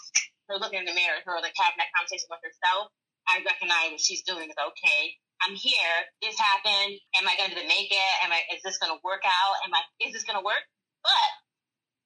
her 0.47 0.57
looking 0.57 0.79
in 0.79 0.87
the 0.87 0.95
mirror, 0.95 1.19
her 1.27 1.43
like 1.43 1.55
having 1.59 1.79
that 1.83 1.91
conversation 1.91 2.31
with 2.31 2.41
herself, 2.41 2.89
I 3.27 3.43
recognize 3.43 3.91
what 3.91 4.01
she's 4.01 4.23
doing 4.23 4.47
is 4.47 4.55
okay. 4.55 5.19
I'm 5.45 5.55
here. 5.55 5.95
This 6.21 6.37
happened. 6.39 6.97
Am 7.19 7.27
I 7.27 7.35
going 7.37 7.53
to 7.53 7.67
make 7.67 7.89
it? 7.91 8.13
Am 8.25 8.31
I? 8.31 8.41
Is 8.55 8.63
this 8.63 8.77
going 8.77 8.93
to 8.93 9.01
work 9.03 9.21
out? 9.25 9.53
Am 9.65 9.73
I? 9.73 9.81
Is 10.01 10.13
this 10.13 10.23
going 10.23 10.39
to 10.39 10.45
work? 10.45 10.63
But 11.03 11.29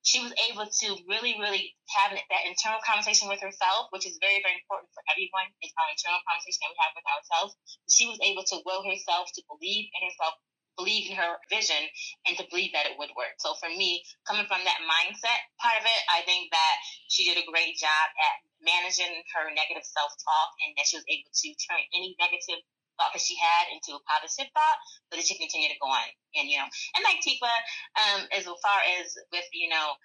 she 0.01 0.17
was 0.17 0.33
able 0.49 0.65
to 0.65 0.87
really, 1.05 1.37
really 1.37 1.77
have 1.93 2.11
that 2.17 2.43
internal 2.49 2.81
conversation 2.81 3.29
with 3.29 3.37
herself, 3.37 3.93
which 3.93 4.09
is 4.09 4.17
very, 4.17 4.41
very 4.41 4.57
important 4.57 4.89
for 4.97 5.05
everyone. 5.13 5.45
It's 5.61 5.73
our 5.77 5.89
internal 5.93 6.21
conversation 6.25 6.59
that 6.65 6.73
we 6.73 6.79
have 6.81 6.93
with 6.97 7.07
ourselves. 7.07 7.51
She 7.85 8.09
was 8.09 8.17
able 8.25 8.41
to 8.49 8.65
will 8.65 8.81
herself 8.81 9.29
to 9.37 9.41
believe 9.45 9.93
in 9.93 10.01
herself, 10.01 10.33
believe 10.73 11.05
in 11.05 11.15
her 11.21 11.37
vision, 11.53 11.85
and 12.25 12.33
to 12.41 12.49
believe 12.49 12.73
that 12.73 12.89
it 12.89 12.97
would 12.97 13.13
work. 13.13 13.37
So 13.37 13.53
for 13.61 13.69
me, 13.69 14.01
coming 14.25 14.49
from 14.49 14.65
that 14.65 14.81
mindset 14.89 15.39
part 15.61 15.77
of 15.77 15.85
it, 15.85 16.01
I 16.09 16.25
think 16.25 16.49
that 16.49 16.75
she 17.05 17.29
did 17.29 17.37
a 17.37 17.45
great 17.45 17.77
job 17.77 18.05
at 18.17 18.35
managing 18.65 19.21
her 19.37 19.53
negative 19.53 19.85
self 19.85 20.09
talk, 20.17 20.49
and 20.65 20.73
that 20.81 20.89
she 20.89 20.97
was 20.97 21.05
able 21.05 21.29
to 21.29 21.47
turn 21.61 21.81
any 21.93 22.17
negative 22.17 22.65
thought 23.01 23.17
that 23.17 23.25
she 23.25 23.33
had 23.41 23.73
into 23.73 23.97
a 23.97 24.01
positive 24.05 24.53
thought 24.53 24.77
but 25.09 25.17
that 25.17 25.25
she 25.25 25.33
continued 25.33 25.73
to 25.73 25.81
go 25.81 25.89
on. 25.89 26.05
And, 26.37 26.45
you 26.45 26.61
know, 26.61 26.69
and 26.69 27.01
like 27.01 27.25
Tifa, 27.25 27.49
um, 27.97 28.29
as 28.29 28.45
far 28.45 28.79
as 29.01 29.17
with, 29.33 29.49
you 29.49 29.73
know, 29.73 29.97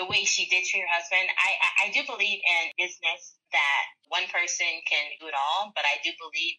the 0.00 0.08
way 0.08 0.24
she 0.24 0.48
did 0.48 0.64
treat 0.64 0.80
her 0.80 0.88
husband, 0.88 1.28
I, 1.28 1.50
I, 1.60 1.70
I 1.84 1.86
do 1.92 2.00
believe 2.08 2.40
in 2.40 2.62
business 2.80 3.36
that 3.52 3.84
one 4.08 4.24
person 4.32 4.70
can 4.88 5.04
do 5.20 5.28
it 5.28 5.36
all, 5.36 5.74
but 5.76 5.84
I 5.84 6.00
do 6.00 6.10
believe 6.16 6.56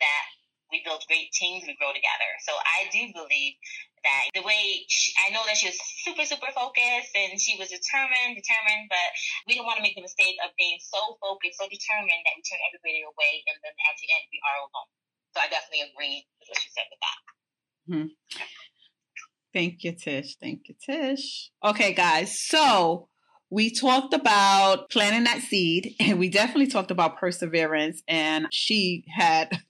that 0.00 0.24
we 0.70 0.82
build 0.82 1.02
great 1.06 1.30
teams, 1.30 1.64
we 1.66 1.78
grow 1.78 1.94
together. 1.94 2.30
So 2.42 2.52
I 2.58 2.90
do 2.90 3.10
believe 3.14 3.54
that 4.02 4.30
the 4.34 4.42
way 4.42 4.86
she, 4.86 5.14
I 5.22 5.30
know 5.30 5.42
that 5.46 5.58
she 5.58 5.70
was 5.70 5.78
super, 6.02 6.26
super 6.26 6.50
focused 6.54 7.14
and 7.14 7.38
she 7.38 7.58
was 7.58 7.70
determined, 7.70 8.38
determined, 8.38 8.90
but 8.90 9.08
we 9.46 9.54
don't 9.58 9.66
want 9.66 9.78
to 9.78 9.84
make 9.86 9.94
the 9.94 10.02
mistake 10.02 10.38
of 10.42 10.54
being 10.58 10.78
so 10.82 11.18
focused, 11.22 11.58
so 11.58 11.66
determined 11.66 12.22
that 12.26 12.34
we 12.34 12.42
turn 12.46 12.62
everybody 12.66 13.02
away 13.06 13.46
and 13.46 13.56
then 13.62 13.74
at 13.74 13.96
the 13.98 14.06
end 14.10 14.24
we 14.30 14.38
are 14.42 14.58
alone. 14.66 14.90
So 15.34 15.42
I 15.42 15.46
definitely 15.50 15.86
agree 15.90 16.26
with 16.42 16.48
what 16.50 16.58
she 16.62 16.70
said 16.70 16.86
with 16.90 17.02
that. 17.02 17.18
Hmm. 17.86 18.10
Thank 19.54 19.84
you, 19.84 19.92
Tish. 19.92 20.36
Thank 20.36 20.68
you, 20.68 20.74
Tish. 20.78 21.50
Okay, 21.64 21.94
guys. 21.94 22.38
So 22.46 23.08
we 23.50 23.70
talked 23.70 24.12
about 24.12 24.90
planting 24.90 25.24
that 25.24 25.40
seed 25.40 25.94
and 26.00 26.18
we 26.18 26.28
definitely 26.28 26.66
talked 26.66 26.90
about 26.90 27.18
perseverance 27.18 28.02
and 28.08 28.48
she 28.52 29.04
had 29.14 29.62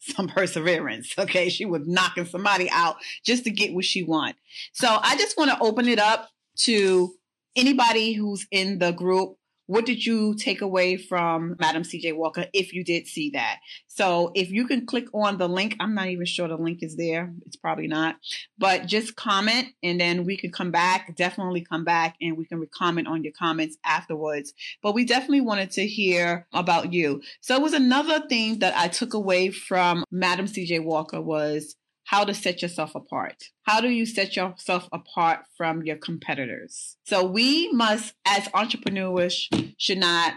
some 0.00 0.28
perseverance. 0.28 1.14
Okay. 1.18 1.48
She 1.48 1.64
was 1.64 1.86
knocking 1.86 2.24
somebody 2.24 2.68
out 2.70 2.96
just 3.24 3.44
to 3.44 3.50
get 3.50 3.74
what 3.74 3.84
she 3.84 4.02
want. 4.02 4.36
So 4.72 4.98
I 5.00 5.16
just 5.16 5.36
want 5.36 5.50
to 5.50 5.60
open 5.60 5.88
it 5.88 5.98
up 5.98 6.28
to 6.60 7.12
anybody 7.56 8.12
who's 8.12 8.46
in 8.50 8.78
the 8.78 8.92
group 8.92 9.36
what 9.70 9.86
did 9.86 10.04
you 10.04 10.34
take 10.34 10.62
away 10.62 10.96
from 10.96 11.54
Madam 11.60 11.84
CJ 11.84 12.16
Walker 12.16 12.46
if 12.52 12.72
you 12.72 12.82
did 12.82 13.06
see 13.06 13.30
that? 13.30 13.60
So 13.86 14.32
if 14.34 14.50
you 14.50 14.66
can 14.66 14.84
click 14.84 15.06
on 15.14 15.38
the 15.38 15.48
link, 15.48 15.76
I'm 15.78 15.94
not 15.94 16.08
even 16.08 16.26
sure 16.26 16.48
the 16.48 16.56
link 16.56 16.82
is 16.82 16.96
there. 16.96 17.32
It's 17.46 17.54
probably 17.54 17.86
not, 17.86 18.16
but 18.58 18.86
just 18.86 19.14
comment 19.14 19.68
and 19.80 20.00
then 20.00 20.24
we 20.24 20.36
can 20.36 20.50
come 20.50 20.72
back, 20.72 21.14
definitely 21.14 21.60
come 21.64 21.84
back 21.84 22.16
and 22.20 22.36
we 22.36 22.46
can 22.46 22.66
comment 22.74 23.06
on 23.06 23.22
your 23.22 23.32
comments 23.32 23.76
afterwards. 23.84 24.54
But 24.82 24.96
we 24.96 25.04
definitely 25.04 25.42
wanted 25.42 25.70
to 25.72 25.86
hear 25.86 26.48
about 26.52 26.92
you. 26.92 27.22
So 27.40 27.54
it 27.54 27.62
was 27.62 27.72
another 27.72 28.26
thing 28.26 28.58
that 28.58 28.76
I 28.76 28.88
took 28.88 29.14
away 29.14 29.52
from 29.52 30.04
Madam 30.10 30.46
CJ 30.46 30.82
Walker 30.82 31.20
was 31.20 31.76
how 32.10 32.24
to 32.24 32.34
set 32.34 32.60
yourself 32.60 32.96
apart. 32.96 33.36
How 33.62 33.80
do 33.80 33.88
you 33.88 34.04
set 34.04 34.34
yourself 34.34 34.88
apart 34.92 35.44
from 35.56 35.84
your 35.84 35.94
competitors? 35.94 36.96
So 37.06 37.24
we 37.24 37.70
must, 37.70 38.14
as 38.26 38.48
entrepreneurs, 38.52 39.48
should 39.78 39.98
not 39.98 40.34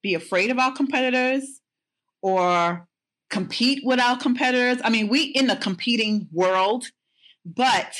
be 0.00 0.14
afraid 0.14 0.52
of 0.52 0.60
our 0.60 0.72
competitors 0.72 1.60
or 2.22 2.86
compete 3.30 3.82
with 3.84 3.98
our 3.98 4.16
competitors. 4.16 4.80
I 4.84 4.90
mean, 4.90 5.08
we 5.08 5.24
in 5.24 5.50
a 5.50 5.56
competing 5.56 6.28
world, 6.30 6.86
but 7.44 7.96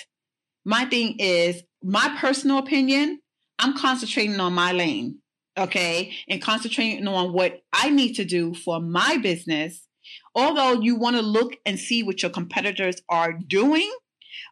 my 0.65 0.85
thing 0.85 1.17
is 1.19 1.65
my 1.83 2.17
personal 2.21 2.59
opinion, 2.59 3.19
I'm 3.59 3.77
concentrating 3.77 4.39
on 4.39 4.53
my 4.53 4.71
lane, 4.71 5.19
okay? 5.59 6.15
And 6.29 6.41
concentrating 6.41 7.09
on 7.09 7.33
what 7.33 7.63
I 7.73 7.91
need 7.91 8.15
to 8.15 8.25
do 8.25 8.55
for 8.55 8.81
my 8.81 9.17
business 9.17 9.88
although 10.39 10.81
you 10.81 10.97
want 10.97 11.17
to 11.17 11.23
look 11.23 11.57
and 11.67 11.79
see 11.79 12.03
what 12.03 12.23
your 12.23 12.31
competitors 12.31 13.03
are 13.09 13.33
doing, 13.33 13.91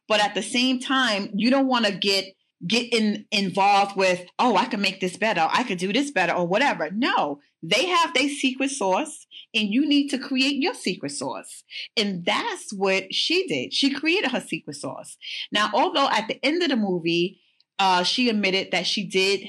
but 0.09 0.21
at 0.21 0.35
the 0.35 0.43
same 0.43 0.81
time, 0.81 1.31
you 1.35 1.51
don't 1.51 1.69
want 1.69 1.87
to 1.87 1.93
get 1.93 2.25
get 2.67 2.91
in 2.93 3.27
involved 3.31 3.97
with, 3.97 4.25
oh, 4.39 4.57
I 4.57 4.65
can 4.65 4.81
make 4.81 4.99
this 4.99 5.19
better, 5.19 5.47
I 5.53 5.63
could 5.63 5.77
do 5.77 5.93
this 5.93 6.11
better, 6.11 6.33
or 6.33 6.49
whatever. 6.49 6.91
No, 6.91 7.41
they 7.63 7.87
have 7.87 8.15
their 8.15 8.31
secret 8.31 8.71
sauce, 8.71 9.27
and 9.55 9.69
you 9.69 9.87
need 9.87 10.09
to 10.09 10.19
create 10.19 10.57
your 10.57 10.73
secret 10.73 11.13
sauce. 11.13 11.65
And 11.97 12.25
that's 12.25 12.73
what 12.73 13.13
she 13.13 13.47
did. 13.47 13.75
She 13.75 13.93
created 13.93 14.31
her 14.31 14.41
secret 14.41 14.77
sauce. 14.77 15.19
Now, 15.53 15.71
although 15.75 16.09
at 16.09 16.29
the 16.29 16.45
end 16.45 16.63
of 16.63 16.71
the 16.71 16.77
movie, 16.77 17.41
uh, 17.79 18.05
she 18.05 18.31
admitted 18.31 18.71
that 18.73 18.87
she 18.87 19.07
did 19.07 19.47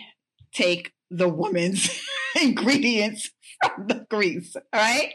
take 0.54 0.92
the 1.10 1.30
woman's 1.30 2.04
ingredients 2.42 3.32
from 3.64 3.88
the 3.88 4.06
grease, 4.10 4.56
all 4.56 4.64
right? 4.74 5.14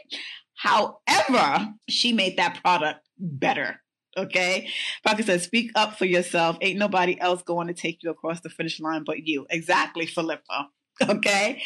However, 0.63 1.73
she 1.89 2.13
made 2.13 2.37
that 2.37 2.61
product 2.61 3.05
better. 3.19 3.81
Okay. 4.15 4.69
Parker 5.05 5.23
says, 5.23 5.43
speak 5.43 5.71
up 5.75 5.97
for 5.97 6.05
yourself. 6.05 6.57
Ain't 6.61 6.79
nobody 6.79 7.19
else 7.19 7.43
going 7.43 7.67
to 7.67 7.73
take 7.73 8.01
you 8.01 8.11
across 8.11 8.39
the 8.39 8.49
finish 8.49 8.79
line 8.79 9.03
but 9.05 9.27
you. 9.27 9.45
Exactly, 9.49 10.05
Philippa. 10.05 10.69
Okay. 11.09 11.63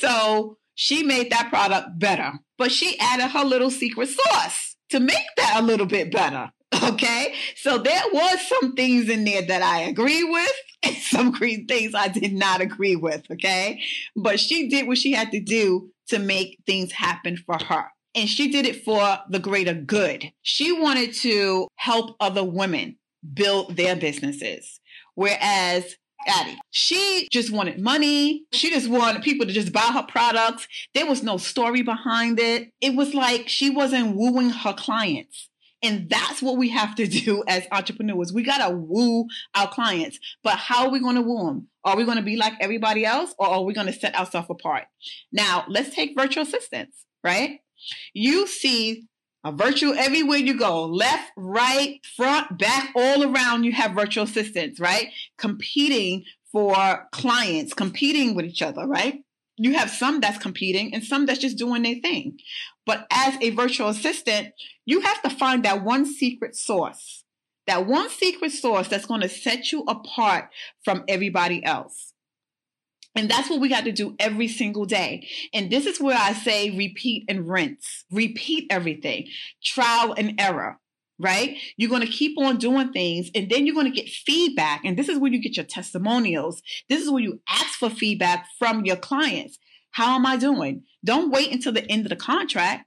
So 0.00 0.58
she 0.74 1.04
made 1.04 1.30
that 1.30 1.50
product 1.50 2.00
better, 2.00 2.32
but 2.58 2.72
she 2.72 2.98
added 2.98 3.28
her 3.28 3.44
little 3.44 3.70
secret 3.70 4.08
sauce 4.08 4.74
to 4.90 4.98
make 4.98 5.24
that 5.36 5.60
a 5.60 5.62
little 5.62 5.86
bit 5.86 6.10
better. 6.10 6.50
Okay. 6.82 7.32
So 7.54 7.78
there 7.78 8.02
was 8.12 8.40
some 8.48 8.74
things 8.74 9.08
in 9.08 9.24
there 9.24 9.42
that 9.42 9.62
I 9.62 9.82
agree 9.82 10.24
with 10.24 10.52
and 10.82 10.96
some 10.96 11.32
things 11.32 11.94
I 11.94 12.08
did 12.08 12.32
not 12.32 12.60
agree 12.60 12.96
with. 12.96 13.22
Okay. 13.30 13.80
But 14.16 14.40
she 14.40 14.68
did 14.68 14.88
what 14.88 14.98
she 14.98 15.12
had 15.12 15.30
to 15.30 15.40
do 15.40 15.92
to 16.08 16.18
make 16.18 16.58
things 16.66 16.90
happen 16.90 17.36
for 17.36 17.56
her 17.68 17.86
and 18.16 18.28
she 18.28 18.48
did 18.50 18.66
it 18.66 18.82
for 18.82 19.18
the 19.28 19.38
greater 19.38 19.74
good. 19.74 20.32
She 20.42 20.72
wanted 20.72 21.12
to 21.16 21.68
help 21.76 22.16
other 22.18 22.42
women 22.42 22.96
build 23.34 23.76
their 23.76 23.94
businesses. 23.94 24.80
Whereas 25.14 25.96
Addie, 26.26 26.58
she 26.70 27.28
just 27.30 27.52
wanted 27.52 27.78
money. 27.78 28.44
She 28.52 28.70
just 28.70 28.88
wanted 28.88 29.22
people 29.22 29.46
to 29.46 29.52
just 29.52 29.72
buy 29.72 29.90
her 29.92 30.02
products. 30.02 30.66
There 30.94 31.06
was 31.06 31.22
no 31.22 31.36
story 31.36 31.82
behind 31.82 32.40
it. 32.40 32.72
It 32.80 32.96
was 32.96 33.14
like 33.14 33.48
she 33.48 33.70
wasn't 33.70 34.16
wooing 34.16 34.50
her 34.50 34.72
clients. 34.72 35.50
And 35.82 36.08
that's 36.08 36.40
what 36.40 36.56
we 36.56 36.70
have 36.70 36.94
to 36.96 37.06
do 37.24 37.44
as 37.46 37.66
entrepreneurs. 37.70 38.32
We 38.32 38.42
got 38.42 38.66
to 38.66 38.74
woo 38.74 39.26
our 39.54 39.68
clients. 39.68 40.18
But 40.42 40.56
how 40.56 40.86
are 40.86 40.90
we 40.90 41.00
going 41.00 41.16
to 41.16 41.22
woo 41.22 41.46
them? 41.46 41.68
Are 41.84 41.96
we 41.96 42.04
going 42.04 42.16
to 42.16 42.24
be 42.24 42.36
like 42.36 42.54
everybody 42.60 43.04
else 43.04 43.34
or 43.38 43.46
are 43.46 43.62
we 43.62 43.74
going 43.74 43.86
to 43.86 43.92
set 43.92 44.18
ourselves 44.18 44.48
apart? 44.50 44.84
Now, 45.30 45.64
let's 45.68 45.94
take 45.94 46.18
virtual 46.18 46.42
assistants, 46.42 47.04
right? 47.22 47.60
You 48.14 48.46
see 48.46 49.04
a 49.44 49.52
virtual 49.52 49.94
everywhere 49.94 50.38
you 50.38 50.58
go, 50.58 50.86
left, 50.86 51.30
right, 51.36 52.00
front, 52.16 52.58
back, 52.58 52.92
all 52.96 53.22
around. 53.22 53.64
You 53.64 53.72
have 53.72 53.92
virtual 53.92 54.24
assistants, 54.24 54.80
right? 54.80 55.08
Competing 55.38 56.24
for 56.50 57.06
clients, 57.12 57.72
competing 57.72 58.34
with 58.34 58.46
each 58.46 58.62
other, 58.62 58.86
right? 58.86 59.22
You 59.56 59.74
have 59.74 59.90
some 59.90 60.20
that's 60.20 60.38
competing 60.38 60.92
and 60.92 61.04
some 61.04 61.26
that's 61.26 61.38
just 61.38 61.58
doing 61.58 61.82
their 61.82 61.94
thing. 61.96 62.38
But 62.84 63.06
as 63.10 63.36
a 63.40 63.50
virtual 63.50 63.88
assistant, 63.88 64.48
you 64.84 65.00
have 65.00 65.22
to 65.22 65.30
find 65.30 65.64
that 65.64 65.84
one 65.84 66.06
secret 66.06 66.56
source, 66.56 67.24
that 67.66 67.86
one 67.86 68.10
secret 68.10 68.52
source 68.52 68.88
that's 68.88 69.06
going 69.06 69.22
to 69.22 69.28
set 69.28 69.70
you 69.70 69.84
apart 69.86 70.50
from 70.84 71.04
everybody 71.08 71.64
else. 71.64 72.12
And 73.16 73.30
that's 73.30 73.48
what 73.50 73.60
we 73.60 73.68
got 73.68 73.84
to 73.84 73.92
do 73.92 74.14
every 74.18 74.48
single 74.48 74.84
day. 74.84 75.26
And 75.54 75.70
this 75.70 75.86
is 75.86 76.00
where 76.00 76.18
I 76.18 76.34
say 76.34 76.70
repeat 76.76 77.24
and 77.28 77.48
rinse. 77.48 78.04
Repeat 78.12 78.66
everything. 78.70 79.28
Trial 79.64 80.14
and 80.16 80.40
error. 80.40 80.78
right? 81.18 81.56
You're 81.76 81.90
going 81.90 82.02
to 82.02 82.08
keep 82.08 82.38
on 82.38 82.58
doing 82.58 82.92
things 82.92 83.30
and 83.34 83.48
then 83.50 83.66
you're 83.66 83.74
going 83.74 83.90
to 83.90 84.00
get 84.00 84.08
feedback. 84.10 84.82
And 84.84 84.98
this 84.98 85.08
is 85.08 85.18
where 85.18 85.32
you 85.32 85.40
get 85.40 85.56
your 85.56 85.66
testimonials. 85.66 86.62
This 86.88 87.02
is 87.02 87.10
where 87.10 87.22
you 87.22 87.40
ask 87.48 87.78
for 87.78 87.90
feedback 87.90 88.46
from 88.58 88.84
your 88.84 88.96
clients. 88.96 89.58
How 89.92 90.16
am 90.16 90.26
I 90.26 90.36
doing? 90.36 90.82
Don't 91.04 91.30
wait 91.30 91.52
until 91.52 91.72
the 91.72 91.90
end 91.90 92.04
of 92.04 92.10
the 92.10 92.16
contract. 92.16 92.86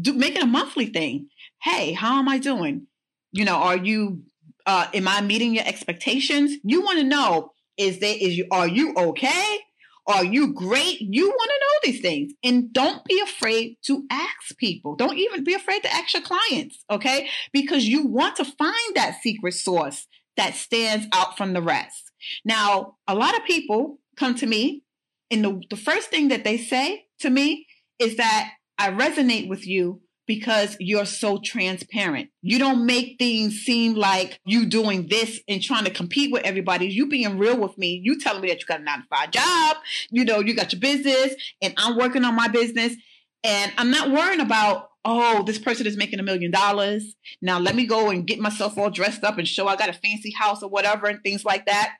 Do, 0.00 0.14
make 0.14 0.36
it 0.36 0.42
a 0.42 0.46
monthly 0.46 0.86
thing. 0.86 1.28
Hey, 1.62 1.92
how 1.92 2.18
am 2.18 2.28
I 2.28 2.38
doing? 2.38 2.86
You 3.32 3.44
know, 3.44 3.56
are 3.56 3.76
you, 3.76 4.22
uh, 4.64 4.86
am 4.94 5.08
I 5.08 5.20
meeting 5.20 5.54
your 5.54 5.66
expectations? 5.66 6.52
You 6.64 6.82
want 6.82 6.98
to 7.00 7.04
know, 7.04 7.52
is 7.78 8.00
there, 8.00 8.16
is 8.18 8.36
you, 8.36 8.46
are 8.50 8.68
you 8.68 8.94
okay? 8.96 9.58
Are 10.06 10.24
you 10.24 10.54
great? 10.54 11.00
You 11.00 11.28
want 11.28 11.50
to 11.50 11.60
know 11.60 11.92
these 11.92 12.00
things. 12.00 12.32
And 12.42 12.72
don't 12.72 13.04
be 13.04 13.20
afraid 13.20 13.76
to 13.84 14.04
ask 14.10 14.56
people. 14.56 14.96
Don't 14.96 15.18
even 15.18 15.44
be 15.44 15.52
afraid 15.52 15.82
to 15.82 15.94
ask 15.94 16.14
your 16.14 16.22
clients, 16.22 16.82
okay? 16.90 17.28
Because 17.52 17.86
you 17.86 18.06
want 18.06 18.36
to 18.36 18.44
find 18.44 18.94
that 18.94 19.18
secret 19.22 19.52
source 19.52 20.06
that 20.38 20.54
stands 20.54 21.06
out 21.12 21.36
from 21.36 21.52
the 21.52 21.60
rest. 21.60 22.10
Now, 22.44 22.96
a 23.06 23.14
lot 23.14 23.36
of 23.36 23.44
people 23.44 23.98
come 24.16 24.34
to 24.36 24.46
me, 24.46 24.82
and 25.30 25.44
the, 25.44 25.60
the 25.68 25.76
first 25.76 26.08
thing 26.08 26.28
that 26.28 26.42
they 26.42 26.56
say 26.56 27.04
to 27.20 27.28
me 27.28 27.66
is 27.98 28.16
that 28.16 28.52
I 28.78 28.90
resonate 28.90 29.48
with 29.48 29.66
you 29.66 30.00
because 30.28 30.76
you're 30.78 31.06
so 31.06 31.40
transparent. 31.42 32.28
You 32.42 32.58
don't 32.58 32.86
make 32.86 33.16
things 33.18 33.62
seem 33.62 33.94
like 33.94 34.38
you 34.44 34.66
doing 34.66 35.08
this 35.08 35.40
and 35.48 35.60
trying 35.60 35.86
to 35.86 35.90
compete 35.90 36.30
with 36.30 36.44
everybody. 36.44 36.86
You 36.86 37.08
being 37.08 37.38
real 37.38 37.58
with 37.58 37.76
me. 37.78 38.00
You 38.04 38.20
telling 38.20 38.42
me 38.42 38.48
that 38.48 38.60
you 38.60 38.66
got 38.66 38.80
a 38.80 38.84
nine 38.84 39.00
to 39.00 39.06
five 39.08 39.30
job. 39.30 39.78
You 40.10 40.26
know, 40.26 40.40
you 40.40 40.54
got 40.54 40.72
your 40.72 40.80
business 40.80 41.34
and 41.62 41.74
I'm 41.78 41.96
working 41.96 42.24
on 42.24 42.36
my 42.36 42.46
business. 42.46 42.94
And 43.42 43.72
I'm 43.78 43.90
not 43.90 44.10
worrying 44.10 44.40
about, 44.40 44.90
oh, 45.04 45.44
this 45.44 45.58
person 45.58 45.86
is 45.86 45.96
making 45.96 46.20
a 46.20 46.24
million 46.24 46.50
dollars. 46.50 47.14
Now 47.40 47.58
let 47.58 47.74
me 47.74 47.86
go 47.86 48.10
and 48.10 48.26
get 48.26 48.38
myself 48.38 48.76
all 48.76 48.90
dressed 48.90 49.24
up 49.24 49.38
and 49.38 49.48
show 49.48 49.66
I 49.66 49.76
got 49.76 49.88
a 49.88 49.94
fancy 49.94 50.32
house 50.38 50.62
or 50.62 50.68
whatever 50.68 51.06
and 51.06 51.22
things 51.22 51.44
like 51.44 51.64
that. 51.66 51.94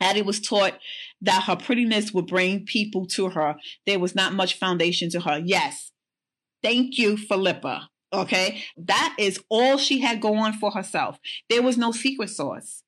Addie 0.00 0.22
was 0.22 0.38
taught 0.38 0.74
that 1.22 1.44
her 1.44 1.56
prettiness 1.56 2.12
would 2.12 2.28
bring 2.28 2.64
people 2.64 3.04
to 3.06 3.30
her. 3.30 3.56
There 3.84 3.98
was 3.98 4.14
not 4.14 4.32
much 4.32 4.54
foundation 4.54 5.10
to 5.10 5.20
her. 5.20 5.42
Yes, 5.44 5.90
Thank 6.62 6.98
you, 6.98 7.16
Philippa. 7.16 7.88
Okay. 8.12 8.64
That 8.76 9.14
is 9.18 9.40
all 9.48 9.76
she 9.76 10.00
had 10.00 10.20
going 10.20 10.54
for 10.54 10.70
herself. 10.70 11.18
There 11.48 11.62
was 11.62 11.76
no 11.76 11.92
secret 11.92 12.30
sauce 12.30 12.82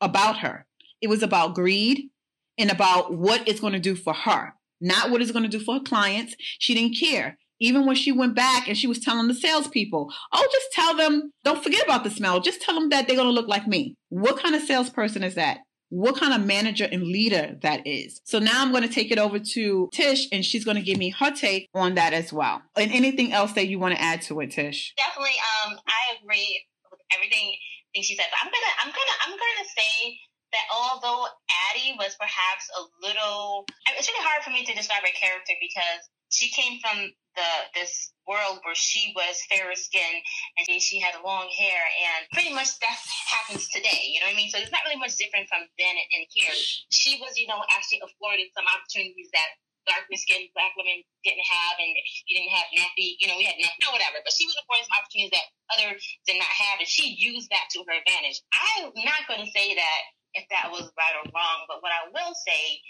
about 0.00 0.38
her. 0.38 0.66
It 1.00 1.08
was 1.08 1.22
about 1.22 1.54
greed 1.54 2.10
and 2.58 2.70
about 2.70 3.14
what 3.14 3.46
it's 3.48 3.60
going 3.60 3.72
to 3.72 3.78
do 3.78 3.94
for 3.94 4.12
her, 4.12 4.54
not 4.80 5.10
what 5.10 5.22
it's 5.22 5.30
going 5.32 5.48
to 5.48 5.58
do 5.58 5.62
for 5.62 5.74
her 5.74 5.80
clients. 5.80 6.34
She 6.38 6.74
didn't 6.74 6.98
care. 6.98 7.38
Even 7.58 7.86
when 7.86 7.96
she 7.96 8.12
went 8.12 8.34
back 8.34 8.68
and 8.68 8.76
she 8.76 8.86
was 8.86 8.98
telling 8.98 9.28
the 9.28 9.34
salespeople, 9.34 10.12
oh, 10.32 10.48
just 10.52 10.66
tell 10.72 10.94
them, 10.94 11.32
don't 11.42 11.62
forget 11.62 11.84
about 11.84 12.04
the 12.04 12.10
smell. 12.10 12.40
Just 12.40 12.60
tell 12.60 12.74
them 12.74 12.90
that 12.90 13.06
they're 13.06 13.16
going 13.16 13.28
to 13.28 13.32
look 13.32 13.48
like 13.48 13.66
me. 13.66 13.94
What 14.10 14.38
kind 14.38 14.54
of 14.54 14.62
salesperson 14.62 15.22
is 15.22 15.36
that? 15.36 15.60
What 15.88 16.16
kind 16.16 16.34
of 16.34 16.46
manager 16.46 16.88
and 16.90 17.02
leader 17.02 17.56
that 17.62 17.86
is. 17.86 18.20
So 18.24 18.38
now 18.38 18.62
I'm 18.62 18.70
going 18.70 18.82
to 18.82 18.88
take 18.88 19.10
it 19.10 19.18
over 19.18 19.38
to 19.38 19.88
Tish 19.92 20.28
and 20.32 20.44
she's 20.44 20.64
going 20.64 20.76
to 20.76 20.82
give 20.82 20.98
me 20.98 21.10
her 21.10 21.30
take 21.30 21.68
on 21.74 21.94
that 21.94 22.12
as 22.12 22.32
well. 22.32 22.62
And 22.76 22.90
anything 22.90 23.32
else 23.32 23.52
that 23.52 23.68
you 23.68 23.78
want 23.78 23.94
to 23.94 24.02
add 24.02 24.22
to 24.22 24.40
it, 24.40 24.50
Tish? 24.50 24.94
Definitely. 24.96 25.36
Um, 25.64 25.78
I 25.86 26.16
agree 26.20 26.62
with 26.90 27.00
everything 27.14 27.54
she 28.02 28.16
said. 28.16 28.26
I'm 28.42 28.50
gonna, 28.50 28.74
I'm 28.84 28.90
gonna, 28.92 29.16
I'm 29.24 29.32
gonna 29.32 29.68
say 29.72 30.18
that 30.52 30.66
although 30.68 31.26
Addie 31.70 31.96
was 31.96 32.14
perhaps 32.20 32.68
a 32.76 32.82
little, 33.06 33.64
it's 33.96 34.08
really 34.08 34.24
hard 34.24 34.42
for 34.42 34.50
me 34.50 34.64
to 34.64 34.74
describe 34.74 35.02
her 35.02 35.16
character 35.16 35.54
because 35.60 36.04
she 36.30 36.50
came 36.50 36.78
from 36.80 37.12
the 37.36 37.50
this 37.76 38.12
world 38.26 38.58
where 38.66 38.74
she 38.74 39.12
was 39.14 39.38
fairer 39.46 39.76
skinned 39.76 40.20
and 40.58 40.82
she 40.82 40.98
had 40.98 41.14
long 41.22 41.46
hair 41.54 41.78
and 41.78 42.26
pretty 42.32 42.50
much 42.50 42.74
that 42.82 42.98
happens 43.30 43.68
today 43.70 44.10
you 44.10 44.18
know 44.18 44.26
what 44.26 44.34
i 44.34 44.40
mean? 44.40 44.50
So 44.50 44.58
it's 44.58 44.72
not 44.72 44.82
really 44.88 44.98
much 44.98 45.14
different 45.14 45.46
from 45.46 45.62
then 45.78 45.94
and 45.94 46.24
here. 46.32 46.50
She 46.90 47.20
was 47.22 47.38
you 47.38 47.46
know 47.46 47.62
actually 47.70 48.02
afforded 48.02 48.50
some 48.56 48.66
opportunities 48.66 49.30
that 49.36 49.60
darker 49.86 50.18
skinned 50.18 50.50
black 50.50 50.74
women 50.74 50.98
didn't 51.22 51.46
have 51.46 51.78
and 51.78 51.94
you 52.26 52.34
didn't 52.34 52.50
have 52.50 52.66
nappy 52.74 53.14
you 53.22 53.30
know 53.30 53.38
we 53.38 53.46
had 53.46 53.54
nappy 53.54 53.78
no 53.86 53.94
whatever 53.94 54.18
but 54.26 54.34
she 54.34 54.42
was 54.42 54.58
afforded 54.58 54.82
some 54.82 54.98
opportunities 54.98 55.30
that 55.30 55.46
others 55.78 56.02
did 56.26 56.36
not 56.42 56.50
have 56.50 56.82
and 56.82 56.90
she 56.90 57.14
used 57.14 57.46
that 57.54 57.70
to 57.70 57.86
her 57.86 57.94
advantage. 57.94 58.42
I'm 58.50 58.90
not 59.06 59.30
going 59.30 59.40
to 59.46 59.50
say 59.54 59.78
that 59.78 60.00
if 60.34 60.44
that 60.50 60.68
was 60.74 60.90
right 60.98 61.16
or 61.22 61.26
wrong 61.30 61.58
but 61.70 61.80
what 61.80 61.94
i 61.94 62.10
will 62.10 62.34
say 62.34 62.82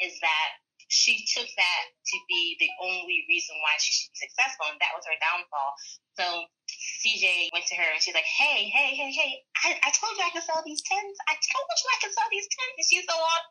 is 0.00 0.18
that 0.20 0.48
she 0.92 1.24
took 1.32 1.48
that 1.48 1.84
to 1.88 2.16
be 2.28 2.60
the 2.60 2.68
only 2.84 3.24
reason 3.24 3.56
why 3.64 3.80
she 3.80 3.96
should 3.96 4.12
be 4.12 4.28
successful, 4.28 4.68
and 4.68 4.76
that 4.84 4.92
was 4.92 5.08
her 5.08 5.16
downfall. 5.24 5.72
So 6.20 6.24
CJ 7.00 7.48
went 7.56 7.64
to 7.72 7.76
her 7.80 7.88
and 7.88 8.00
she's 8.04 8.12
like, 8.12 8.28
"Hey, 8.28 8.68
hey, 8.68 8.92
hey, 8.92 9.08
hey! 9.08 9.40
I, 9.64 9.80
I 9.80 9.90
told 9.96 10.12
you 10.20 10.22
I 10.28 10.36
could 10.36 10.44
sell 10.44 10.60
these 10.60 10.84
tens. 10.84 11.16
I 11.24 11.34
told 11.40 11.64
you 11.64 11.88
I 11.88 11.98
could 12.04 12.12
sell 12.12 12.28
these 12.28 12.44
tens." 12.44 12.76
And 12.76 12.84
she 12.84 13.00
sold 13.08 13.24
all 13.24 13.42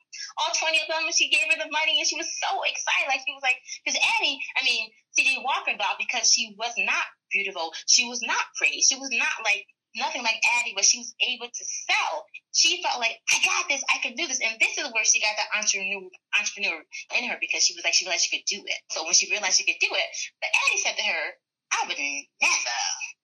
all 0.46 0.52
twenty 0.54 0.78
of 0.86 0.88
them, 0.88 1.10
and 1.10 1.18
she 1.18 1.34
gave 1.34 1.50
her 1.50 1.58
the 1.58 1.74
money, 1.74 1.98
and 1.98 2.06
she 2.06 2.16
was 2.16 2.30
so 2.38 2.62
excited. 2.62 3.10
Like 3.10 3.26
she 3.26 3.34
was 3.34 3.42
like, 3.42 3.58
because 3.82 3.98
Annie, 4.22 4.38
I 4.54 4.62
mean, 4.62 4.94
CJ 5.18 5.42
Walker 5.42 5.74
got 5.82 5.98
because 5.98 6.30
she 6.30 6.54
was 6.62 6.78
not 6.78 7.10
beautiful. 7.34 7.74
She 7.90 8.06
was 8.06 8.22
not 8.22 8.54
pretty. 8.62 8.86
She 8.86 9.02
was 9.02 9.10
not 9.10 9.42
like 9.42 9.66
nothing 9.96 10.24
like 10.24 10.40
Addie, 10.60 10.74
but 10.76 10.86
she 10.86 11.00
was 11.00 11.14
able 11.20 11.48
to 11.48 11.64
sell. 11.66 12.26
She 12.54 12.82
felt 12.84 13.00
like 13.00 13.20
I 13.32 13.38
got 13.44 13.68
this, 13.68 13.84
I 13.92 14.00
can 14.00 14.16
do 14.16 14.28
this, 14.28 14.40
and 14.40 14.60
this 14.60 14.78
is 14.78 14.88
where 14.92 15.06
she 15.06 15.20
got 15.20 15.36
the 15.36 15.48
entrepreneur 15.58 16.08
entrepreneur 16.38 16.84
in 17.18 17.30
her 17.30 17.38
because 17.40 17.64
she 17.64 17.76
was 17.76 17.84
like 17.84 17.94
she 17.94 18.06
realized 18.06 18.28
she 18.28 18.38
could 18.38 18.48
do 18.48 18.64
it. 18.64 18.80
So 18.92 19.04
when 19.04 19.14
she 19.14 19.32
realized 19.32 19.58
she 19.58 19.68
could 19.68 19.82
do 19.82 19.92
it, 19.92 20.08
but 20.40 20.52
Addie 20.52 20.82
said 20.82 20.96
to 20.98 21.06
her, 21.06 21.24
"I 21.72 21.80
would 21.88 22.00
never 22.00 22.78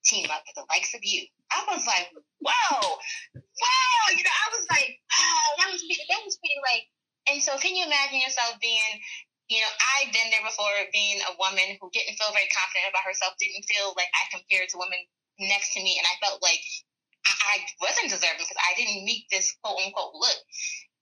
team 0.04 0.28
up 0.30 0.44
with 0.44 0.56
the 0.56 0.66
likes 0.68 0.94
of 0.94 1.00
you." 1.02 1.24
I 1.52 1.64
was 1.68 1.84
like, 1.86 2.08
"Whoa, 2.40 2.80
wow!" 3.34 4.02
You 4.12 4.24
know, 4.24 4.36
I 4.36 4.48
was 4.52 4.66
like, 4.70 5.00
"Oh, 5.12 5.48
that 5.58 5.68
was 5.72 5.82
pretty, 5.84 6.04
that 6.08 6.24
was 6.24 6.36
pretty 6.36 6.60
like." 6.64 6.84
And 7.28 7.42
so, 7.44 7.58
can 7.60 7.76
you 7.76 7.84
imagine 7.84 8.20
yourself 8.20 8.56
being 8.60 9.00
you 9.48 9.64
know, 9.64 9.72
I've 9.96 10.12
been 10.12 10.28
there 10.28 10.44
before 10.44 10.68
being 10.92 11.24
a 11.24 11.32
woman 11.40 11.80
who 11.80 11.88
didn't 11.88 12.20
feel 12.20 12.28
very 12.36 12.52
confident 12.52 12.92
about 12.92 13.08
herself, 13.08 13.32
didn't 13.40 13.64
feel 13.64 13.96
like 13.96 14.12
I 14.12 14.28
compared 14.28 14.68
to 14.68 14.76
women 14.76 15.08
next 15.38 15.74
to 15.74 15.82
me, 15.82 15.98
and 15.98 16.06
I 16.06 16.14
felt 16.24 16.42
like 16.42 16.60
I, 17.26 17.60
wasn't 17.80 18.10
deserving 18.10 18.44
because 18.44 18.60
I 18.60 18.74
didn't 18.76 19.04
meet 19.04 19.26
this 19.30 19.54
quote 19.62 19.78
unquote 19.84 20.14
look. 20.14 20.38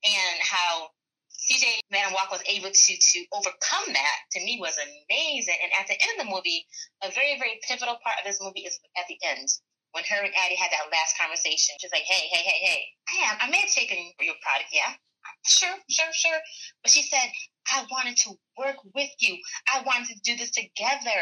And 0.04 0.38
how 0.42 0.90
CJ 1.32 1.80
Madam 1.90 2.12
Walk 2.14 2.30
was 2.30 2.42
able 2.48 2.70
to 2.70 2.92
to 2.96 3.18
overcome 3.32 3.92
that 3.92 4.18
to 4.32 4.40
me 4.40 4.58
was 4.60 4.78
amazing. 4.78 5.56
And 5.62 5.72
at 5.78 5.86
the 5.86 5.98
end 6.00 6.18
of 6.18 6.26
the 6.26 6.32
movie, 6.32 6.66
a 7.02 7.10
very 7.10 7.38
very 7.38 7.60
pivotal 7.66 7.98
part 8.02 8.18
of 8.18 8.24
this 8.24 8.40
movie 8.40 8.66
is 8.66 8.78
at 8.96 9.06
the 9.08 9.18
end 9.24 9.48
when 9.92 10.04
her 10.04 10.24
and 10.24 10.34
Addie 10.34 10.56
had 10.60 10.70
that 10.72 10.90
last 10.92 11.18
conversation. 11.18 11.76
She's 11.80 11.92
like, 11.92 12.04
"Hey, 12.04 12.28
hey, 12.28 12.42
hey, 12.42 12.58
hey, 12.60 12.80
I 13.08 13.14
am. 13.30 13.36
I 13.40 13.50
may 13.50 13.60
have 13.64 13.72
taken 13.72 13.96
your 14.20 14.36
product, 14.42 14.70
yeah, 14.72 14.94
sure, 15.46 15.76
sure, 15.88 16.12
sure." 16.12 16.40
But 16.82 16.92
she 16.92 17.02
said, 17.02 17.30
"I 17.72 17.86
wanted 17.90 18.16
to 18.28 18.38
work 18.58 18.76
with 18.94 19.10
you. 19.18 19.38
I 19.72 19.80
wanted 19.82 20.08
to 20.08 20.20
do 20.20 20.36
this 20.36 20.50
together." 20.50 21.20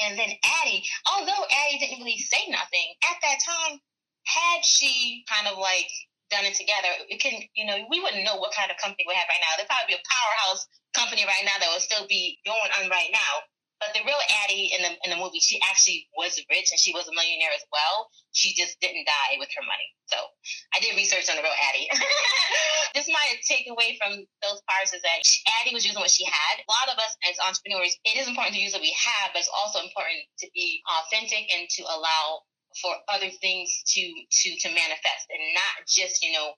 And 0.00 0.18
then 0.18 0.30
Addie, 0.62 0.82
although 1.06 1.44
Addie 1.46 1.78
didn't 1.78 2.02
really 2.02 2.18
say 2.18 2.50
nothing 2.50 2.94
at 3.06 3.18
that 3.22 3.38
time, 3.44 3.78
had 4.26 4.64
she 4.64 5.24
kind 5.30 5.46
of 5.46 5.58
like 5.58 5.90
done 6.30 6.44
it 6.44 6.54
together, 6.54 6.90
it 7.08 7.20
can, 7.20 7.38
you 7.54 7.66
know, 7.66 7.86
we 7.90 8.00
wouldn't 8.00 8.24
know 8.24 8.36
what 8.36 8.54
kind 8.56 8.70
of 8.70 8.76
company 8.78 9.04
we 9.06 9.14
have 9.14 9.28
right 9.28 9.42
now. 9.42 9.54
There'd 9.56 9.68
probably 9.68 9.94
be 9.94 10.00
a 10.00 10.08
powerhouse 10.08 10.66
company 10.94 11.22
right 11.26 11.44
now 11.44 11.54
that 11.60 11.70
would 11.70 11.84
still 11.84 12.06
be 12.08 12.40
going 12.44 12.70
on 12.80 12.90
right 12.90 13.10
now. 13.12 13.32
But 13.80 13.92
the 13.92 14.06
real 14.06 14.20
Addie 14.44 14.70
in 14.72 14.80
the 14.82 14.92
in 15.04 15.10
the 15.10 15.20
movie, 15.20 15.42
she 15.42 15.60
actually 15.60 16.08
was 16.16 16.38
rich 16.48 16.70
and 16.70 16.80
she 16.80 16.94
was 16.94 17.08
a 17.08 17.14
millionaire 17.14 17.52
as 17.52 17.64
well. 17.68 18.08
She 18.32 18.54
just 18.54 18.80
didn't 18.80 19.04
die 19.04 19.36
with 19.38 19.50
her 19.56 19.64
money. 19.66 19.88
So 20.06 20.16
I 20.72 20.80
did 20.80 20.96
research 20.96 21.28
on 21.28 21.36
the 21.36 21.44
real 21.44 21.54
Addie. 21.54 21.90
this 22.94 23.10
might 23.10 23.42
take 23.44 23.66
away 23.68 23.98
from 23.98 24.24
those 24.40 24.60
parts 24.70 24.94
is 24.94 25.02
that 25.02 25.20
Addie 25.60 25.74
was 25.74 25.84
using 25.84 26.00
what 26.00 26.10
she 26.10 26.24
had. 26.24 26.62
A 26.62 26.70
lot 26.70 26.88
of 26.92 26.96
us 26.96 27.12
as 27.28 27.36
entrepreneurs, 27.42 27.98
it 28.06 28.16
is 28.16 28.30
important 28.30 28.54
to 28.56 28.62
use 28.62 28.72
what 28.72 28.82
we 28.82 28.94
have, 28.94 29.34
but 29.34 29.42
it's 29.42 29.52
also 29.52 29.82
important 29.82 30.22
to 30.40 30.46
be 30.54 30.80
authentic 31.02 31.50
and 31.50 31.68
to 31.76 31.82
allow 31.84 32.46
for 32.80 32.94
other 33.08 33.30
things 33.30 33.82
to 33.86 34.02
to 34.30 34.48
to 34.58 34.68
manifest 34.68 35.30
and 35.30 35.42
not 35.54 35.86
just 35.86 36.22
you 36.22 36.32
know 36.32 36.52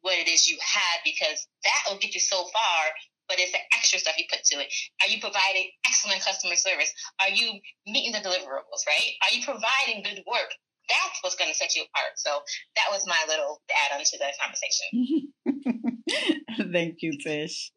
what 0.00 0.18
it 0.18 0.28
is 0.28 0.48
you 0.48 0.58
had 0.60 0.98
because 1.04 1.46
that 1.64 1.82
will 1.88 1.98
get 1.98 2.14
you 2.14 2.20
so 2.20 2.44
far 2.44 2.80
but 3.32 3.40
it's 3.40 3.52
the 3.52 3.64
extra 3.72 3.98
stuff 3.98 4.12
you 4.18 4.26
put 4.28 4.44
to 4.44 4.60
it. 4.60 4.68
Are 5.00 5.08
you 5.08 5.18
providing 5.18 5.72
excellent 5.88 6.20
customer 6.20 6.54
service? 6.54 6.92
Are 7.18 7.30
you 7.30 7.60
meeting 7.86 8.12
the 8.12 8.18
deliverables, 8.18 8.84
right? 8.86 9.08
Are 9.24 9.32
you 9.32 9.40
providing 9.42 10.04
good 10.04 10.22
work? 10.28 10.52
That's 10.92 11.16
what's 11.22 11.36
going 11.36 11.50
to 11.50 11.56
set 11.56 11.74
you 11.74 11.84
apart. 11.88 12.12
So 12.16 12.42
that 12.76 12.92
was 12.92 13.06
my 13.08 13.24
little 13.26 13.62
add 13.72 13.96
on 13.96 14.04
to 14.04 14.18
the 14.20 14.28
conversation. 14.36 15.32
Thank 16.72 16.96
you, 17.00 17.16
Tish. 17.24 17.72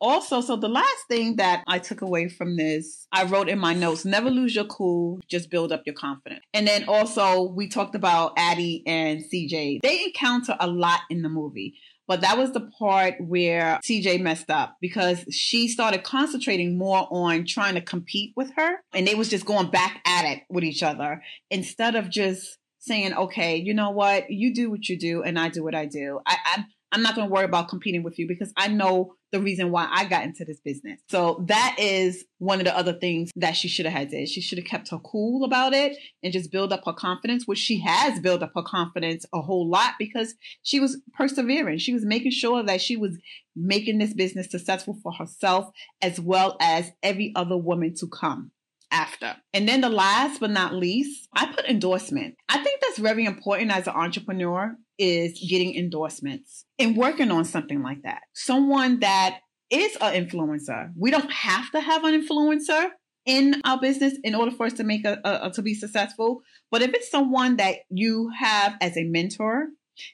Also, 0.00 0.40
so 0.40 0.56
the 0.56 0.68
last 0.68 1.04
thing 1.08 1.36
that 1.36 1.62
I 1.68 1.78
took 1.78 2.02
away 2.02 2.28
from 2.28 2.56
this, 2.56 3.06
I 3.12 3.22
wrote 3.22 3.48
in 3.48 3.60
my 3.60 3.72
notes 3.72 4.04
never 4.04 4.30
lose 4.30 4.52
your 4.52 4.64
cool, 4.64 5.20
just 5.28 5.48
build 5.48 5.70
up 5.70 5.82
your 5.86 5.94
confidence. 5.94 6.42
And 6.52 6.66
then 6.66 6.86
also, 6.88 7.52
we 7.52 7.68
talked 7.68 7.94
about 7.94 8.32
Addie 8.36 8.82
and 8.84 9.22
CJ. 9.32 9.78
They 9.80 10.02
encounter 10.02 10.56
a 10.58 10.66
lot 10.66 11.02
in 11.08 11.22
the 11.22 11.28
movie. 11.28 11.74
But 12.12 12.20
that 12.20 12.36
was 12.36 12.52
the 12.52 12.60
part 12.78 13.14
where 13.20 13.80
CJ 13.82 14.20
messed 14.20 14.50
up 14.50 14.76
because 14.82 15.24
she 15.30 15.66
started 15.66 16.02
concentrating 16.02 16.76
more 16.76 17.08
on 17.10 17.46
trying 17.46 17.74
to 17.74 17.80
compete 17.80 18.34
with 18.36 18.50
her 18.56 18.80
and 18.92 19.08
they 19.08 19.14
was 19.14 19.30
just 19.30 19.46
going 19.46 19.70
back 19.70 20.02
at 20.04 20.26
it 20.26 20.42
with 20.50 20.62
each 20.62 20.82
other 20.82 21.22
instead 21.50 21.94
of 21.94 22.10
just 22.10 22.58
saying, 22.80 23.14
okay, 23.14 23.56
you 23.56 23.72
know 23.72 23.92
what, 23.92 24.30
you 24.30 24.52
do 24.52 24.70
what 24.70 24.90
you 24.90 24.98
do, 24.98 25.22
and 25.22 25.38
I 25.38 25.48
do 25.48 25.64
what 25.64 25.74
I 25.74 25.86
do. 25.86 26.20
I, 26.26 26.36
I'm 26.54 26.66
I'm 26.92 27.02
not 27.02 27.14
going 27.14 27.26
to 27.26 27.32
worry 27.32 27.44
about 27.46 27.68
competing 27.68 28.02
with 28.02 28.18
you 28.18 28.28
because 28.28 28.52
I 28.56 28.68
know 28.68 29.14
the 29.32 29.40
reason 29.40 29.70
why 29.70 29.88
I 29.90 30.04
got 30.04 30.24
into 30.24 30.44
this 30.44 30.60
business. 30.60 31.00
So 31.08 31.42
that 31.48 31.76
is 31.78 32.24
one 32.38 32.60
of 32.60 32.66
the 32.66 32.76
other 32.76 32.92
things 32.92 33.30
that 33.36 33.56
she 33.56 33.66
should 33.66 33.86
have 33.86 33.94
had 33.94 34.10
did. 34.10 34.28
She 34.28 34.42
should 34.42 34.58
have 34.58 34.66
kept 34.66 34.90
her 34.90 34.98
cool 34.98 35.44
about 35.44 35.72
it 35.72 35.96
and 36.22 36.32
just 36.32 36.52
build 36.52 36.72
up 36.72 36.82
her 36.84 36.92
confidence, 36.92 37.46
which 37.46 37.58
she 37.58 37.80
has 37.80 38.20
built 38.20 38.42
up 38.42 38.52
her 38.54 38.62
confidence 38.62 39.24
a 39.32 39.40
whole 39.40 39.68
lot 39.68 39.94
because 39.98 40.34
she 40.62 40.78
was 40.80 41.00
persevering. 41.14 41.78
She 41.78 41.94
was 41.94 42.04
making 42.04 42.32
sure 42.32 42.62
that 42.62 42.82
she 42.82 42.96
was 42.96 43.16
making 43.56 43.98
this 43.98 44.12
business 44.12 44.50
successful 44.50 44.98
for 45.02 45.12
herself 45.12 45.70
as 46.02 46.20
well 46.20 46.56
as 46.60 46.92
every 47.02 47.32
other 47.34 47.56
woman 47.56 47.94
to 47.96 48.06
come 48.06 48.50
after. 48.90 49.36
And 49.54 49.66
then 49.66 49.80
the 49.80 49.88
last 49.88 50.40
but 50.40 50.50
not 50.50 50.74
least, 50.74 51.26
I 51.34 51.46
put 51.46 51.64
endorsement. 51.64 52.36
I 52.48 52.62
think 52.62 52.80
that's 52.80 52.98
very 52.98 53.24
important 53.24 53.70
as 53.70 53.86
an 53.86 53.94
entrepreneur 53.94 54.76
is 54.98 55.44
getting 55.48 55.74
endorsements 55.74 56.66
and 56.82 56.96
working 56.96 57.30
on 57.30 57.44
something 57.44 57.82
like 57.82 58.02
that. 58.02 58.22
Someone 58.34 59.00
that 59.00 59.38
is 59.70 59.96
an 60.00 60.26
influencer. 60.26 60.90
We 60.96 61.10
don't 61.10 61.30
have 61.32 61.70
to 61.70 61.80
have 61.80 62.04
an 62.04 62.20
influencer 62.20 62.90
in 63.24 63.60
our 63.64 63.80
business 63.80 64.14
in 64.24 64.34
order 64.34 64.50
for 64.50 64.66
us 64.66 64.74
to 64.74 64.84
make 64.84 65.04
a, 65.04 65.18
a, 65.24 65.48
a 65.48 65.52
to 65.52 65.62
be 65.62 65.74
successful. 65.74 66.42
But 66.70 66.82
if 66.82 66.92
it's 66.92 67.10
someone 67.10 67.56
that 67.56 67.76
you 67.88 68.30
have 68.38 68.76
as 68.80 68.96
a 68.96 69.04
mentor, 69.04 69.68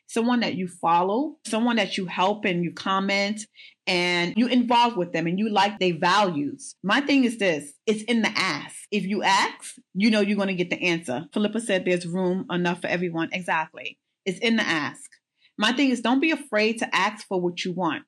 someone 0.06 0.40
that 0.40 0.54
you 0.54 0.68
follow, 0.68 1.36
someone 1.46 1.76
that 1.76 1.96
you 1.96 2.06
help 2.06 2.44
and 2.44 2.62
you 2.62 2.72
comment 2.72 3.40
and 3.86 4.34
you 4.36 4.46
involve 4.48 4.96
with 4.96 5.12
them 5.12 5.26
and 5.26 5.38
you 5.38 5.48
like 5.48 5.78
their 5.78 5.96
values. 5.98 6.74
My 6.82 7.00
thing 7.00 7.24
is 7.24 7.38
this 7.38 7.72
it's 7.86 8.02
in 8.02 8.22
the 8.22 8.32
ask. 8.36 8.76
If 8.90 9.04
you 9.04 9.22
ask, 9.22 9.76
you 9.94 10.10
know 10.10 10.20
you're 10.20 10.36
going 10.36 10.48
to 10.48 10.54
get 10.54 10.70
the 10.70 10.82
answer. 10.82 11.26
Philippa 11.32 11.60
said 11.60 11.84
there's 11.84 12.06
room 12.06 12.46
enough 12.50 12.82
for 12.82 12.88
everyone. 12.88 13.30
Exactly. 13.32 13.98
It's 14.24 14.38
in 14.40 14.56
the 14.56 14.66
ask. 14.66 15.07
My 15.58 15.72
thing 15.72 15.90
is 15.90 16.00
don't 16.00 16.20
be 16.20 16.30
afraid 16.30 16.78
to 16.78 16.94
ask 16.94 17.26
for 17.26 17.40
what 17.40 17.64
you 17.64 17.72
want. 17.72 18.04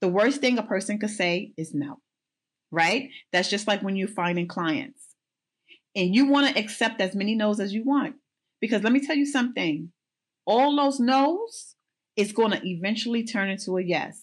The 0.00 0.08
worst 0.08 0.40
thing 0.40 0.58
a 0.58 0.62
person 0.62 0.98
could 0.98 1.10
say 1.10 1.52
is 1.56 1.74
no, 1.74 2.00
right? 2.70 3.08
That's 3.32 3.48
just 3.48 3.66
like 3.66 3.82
when 3.82 3.96
you're 3.96 4.08
finding 4.08 4.48
clients 4.48 5.00
and 5.94 6.14
you 6.14 6.26
want 6.26 6.48
to 6.48 6.60
accept 6.60 7.00
as 7.00 7.14
many 7.14 7.34
no's 7.34 7.60
as 7.60 7.72
you 7.72 7.84
want. 7.84 8.16
Because 8.60 8.82
let 8.82 8.92
me 8.92 9.04
tell 9.04 9.16
you 9.16 9.26
something 9.26 9.92
all 10.46 10.74
those 10.76 10.98
no's 10.98 11.76
is 12.16 12.32
going 12.32 12.50
to 12.50 12.60
eventually 12.66 13.24
turn 13.24 13.48
into 13.48 13.76
a 13.76 13.82
yes. 13.82 14.20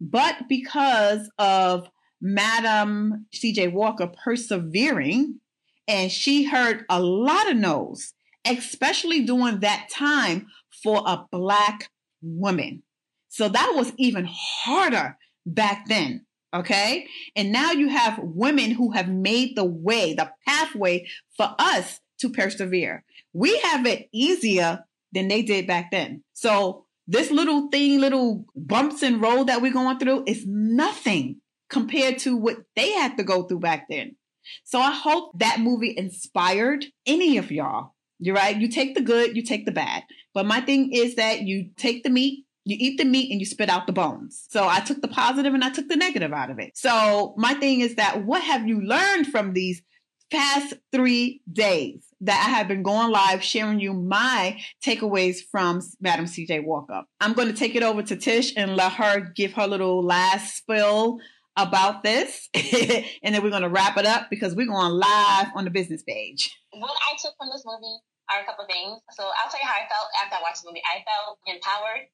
But 0.00 0.48
because 0.48 1.30
of 1.38 1.88
Madam 2.20 3.26
CJ 3.34 3.72
Walker 3.72 4.10
persevering, 4.24 5.40
and 5.86 6.12
she 6.12 6.44
heard 6.44 6.84
a 6.90 7.00
lot 7.00 7.50
of 7.50 7.56
no's, 7.56 8.12
especially 8.46 9.24
during 9.24 9.60
that 9.60 9.88
time 9.90 10.46
for 10.82 11.02
a 11.06 11.24
Black 11.32 11.90
woman. 12.22 12.82
So 13.28 13.48
that 13.48 13.72
was 13.74 13.92
even 13.96 14.28
harder 14.30 15.16
back 15.46 15.86
then. 15.88 16.26
Okay. 16.54 17.06
And 17.36 17.52
now 17.52 17.72
you 17.72 17.88
have 17.88 18.18
women 18.22 18.70
who 18.70 18.92
have 18.92 19.08
made 19.08 19.56
the 19.56 19.64
way, 19.64 20.14
the 20.14 20.30
pathway 20.46 21.06
for 21.36 21.54
us 21.58 22.00
to 22.20 22.30
persevere. 22.30 23.04
We 23.32 23.58
have 23.58 23.86
it 23.86 24.08
easier 24.12 24.84
than 25.12 25.28
they 25.28 25.42
did 25.42 25.66
back 25.66 25.90
then. 25.90 26.24
So 26.32 26.86
this 27.06 27.30
little 27.30 27.68
thing, 27.68 28.00
little 28.00 28.46
bumps 28.56 29.02
and 29.02 29.20
road 29.20 29.48
that 29.48 29.62
we're 29.62 29.72
going 29.72 29.98
through 29.98 30.24
is 30.26 30.44
nothing 30.46 31.40
compared 31.70 32.18
to 32.18 32.36
what 32.36 32.56
they 32.76 32.92
had 32.92 33.16
to 33.18 33.24
go 33.24 33.42
through 33.44 33.60
back 33.60 33.86
then. 33.88 34.16
So 34.64 34.78
I 34.78 34.92
hope 34.92 35.38
that 35.38 35.60
movie 35.60 35.94
inspired 35.96 36.86
any 37.06 37.36
of 37.36 37.50
y'all. 37.50 37.94
You're 38.18 38.34
right. 38.34 38.56
You 38.56 38.68
take 38.68 38.94
the 38.94 39.00
good, 39.00 39.36
you 39.36 39.42
take 39.42 39.64
the 39.64 39.72
bad. 39.72 40.04
But 40.34 40.46
my 40.46 40.60
thing 40.60 40.92
is 40.92 41.16
that 41.16 41.42
you 41.42 41.70
take 41.76 42.02
the 42.02 42.10
meat, 42.10 42.44
you 42.64 42.76
eat 42.78 42.98
the 42.98 43.04
meat 43.04 43.30
and 43.30 43.40
you 43.40 43.46
spit 43.46 43.70
out 43.70 43.86
the 43.86 43.92
bones. 43.92 44.46
So 44.48 44.68
I 44.68 44.80
took 44.80 45.00
the 45.00 45.08
positive 45.08 45.54
and 45.54 45.64
I 45.64 45.70
took 45.70 45.88
the 45.88 45.96
negative 45.96 46.32
out 46.32 46.50
of 46.50 46.58
it. 46.58 46.76
So 46.76 47.34
my 47.36 47.54
thing 47.54 47.80
is 47.80 47.94
that 47.94 48.24
what 48.24 48.42
have 48.42 48.66
you 48.66 48.80
learned 48.80 49.28
from 49.28 49.52
these 49.52 49.82
past 50.30 50.74
three 50.92 51.42
days? 51.50 52.08
that 52.20 52.46
I 52.46 52.58
have 52.58 52.68
been 52.68 52.82
going 52.82 53.10
live 53.10 53.42
sharing 53.42 53.80
you 53.80 53.92
my 53.92 54.60
takeaways 54.84 55.38
from 55.50 55.80
Madam 56.00 56.24
CJ 56.24 56.64
Walker. 56.64 57.02
I'm 57.20 57.32
going 57.32 57.48
to 57.48 57.54
take 57.54 57.74
it 57.74 57.82
over 57.82 58.02
to 58.02 58.16
Tish 58.16 58.52
and 58.56 58.76
let 58.76 58.92
her 58.94 59.20
give 59.20 59.52
her 59.52 59.66
little 59.66 60.02
last 60.02 60.56
spill 60.56 61.18
about 61.56 62.02
this. 62.02 62.48
and 62.54 63.34
then 63.34 63.42
we're 63.42 63.50
going 63.50 63.62
to 63.62 63.68
wrap 63.68 63.96
it 63.98 64.06
up 64.06 64.28
because 64.30 64.54
we're 64.54 64.66
going 64.66 64.92
live 64.92 65.48
on 65.54 65.64
the 65.64 65.70
business 65.70 66.02
page. 66.02 66.56
What 66.72 66.90
I 66.90 67.16
took 67.22 67.34
from 67.38 67.48
this 67.52 67.64
movie 67.64 67.98
are 68.28 68.42
a 68.42 68.46
couple 68.46 68.64
things. 68.68 69.00
So 69.16 69.24
I'll 69.24 69.50
tell 69.50 69.60
you 69.60 69.68
how 69.68 69.78
I 69.78 69.88
felt 69.88 70.08
after 70.20 70.36
I 70.36 70.44
watched 70.44 70.62
the 70.62 70.68
movie. 70.70 70.84
I 70.84 71.00
felt 71.04 71.40
empowered. 71.48 72.08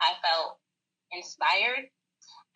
I 0.00 0.14
felt 0.22 0.58
inspired. 1.12 1.90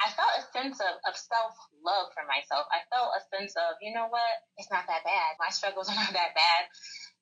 I 0.00 0.08
felt 0.16 0.32
a 0.40 0.44
sense 0.56 0.80
of, 0.80 0.96
of 1.04 1.14
self 1.14 1.52
love 1.84 2.08
for 2.16 2.24
myself. 2.24 2.64
I 2.72 2.80
felt 2.88 3.12
a 3.12 3.22
sense 3.28 3.52
of, 3.56 3.76
you 3.84 3.92
know 3.92 4.08
what, 4.08 4.32
it's 4.56 4.72
not 4.72 4.88
that 4.88 5.04
bad. 5.04 5.36
My 5.36 5.52
struggles 5.52 5.92
are 5.92 5.98
not 5.98 6.12
that 6.16 6.32
bad. 6.32 6.62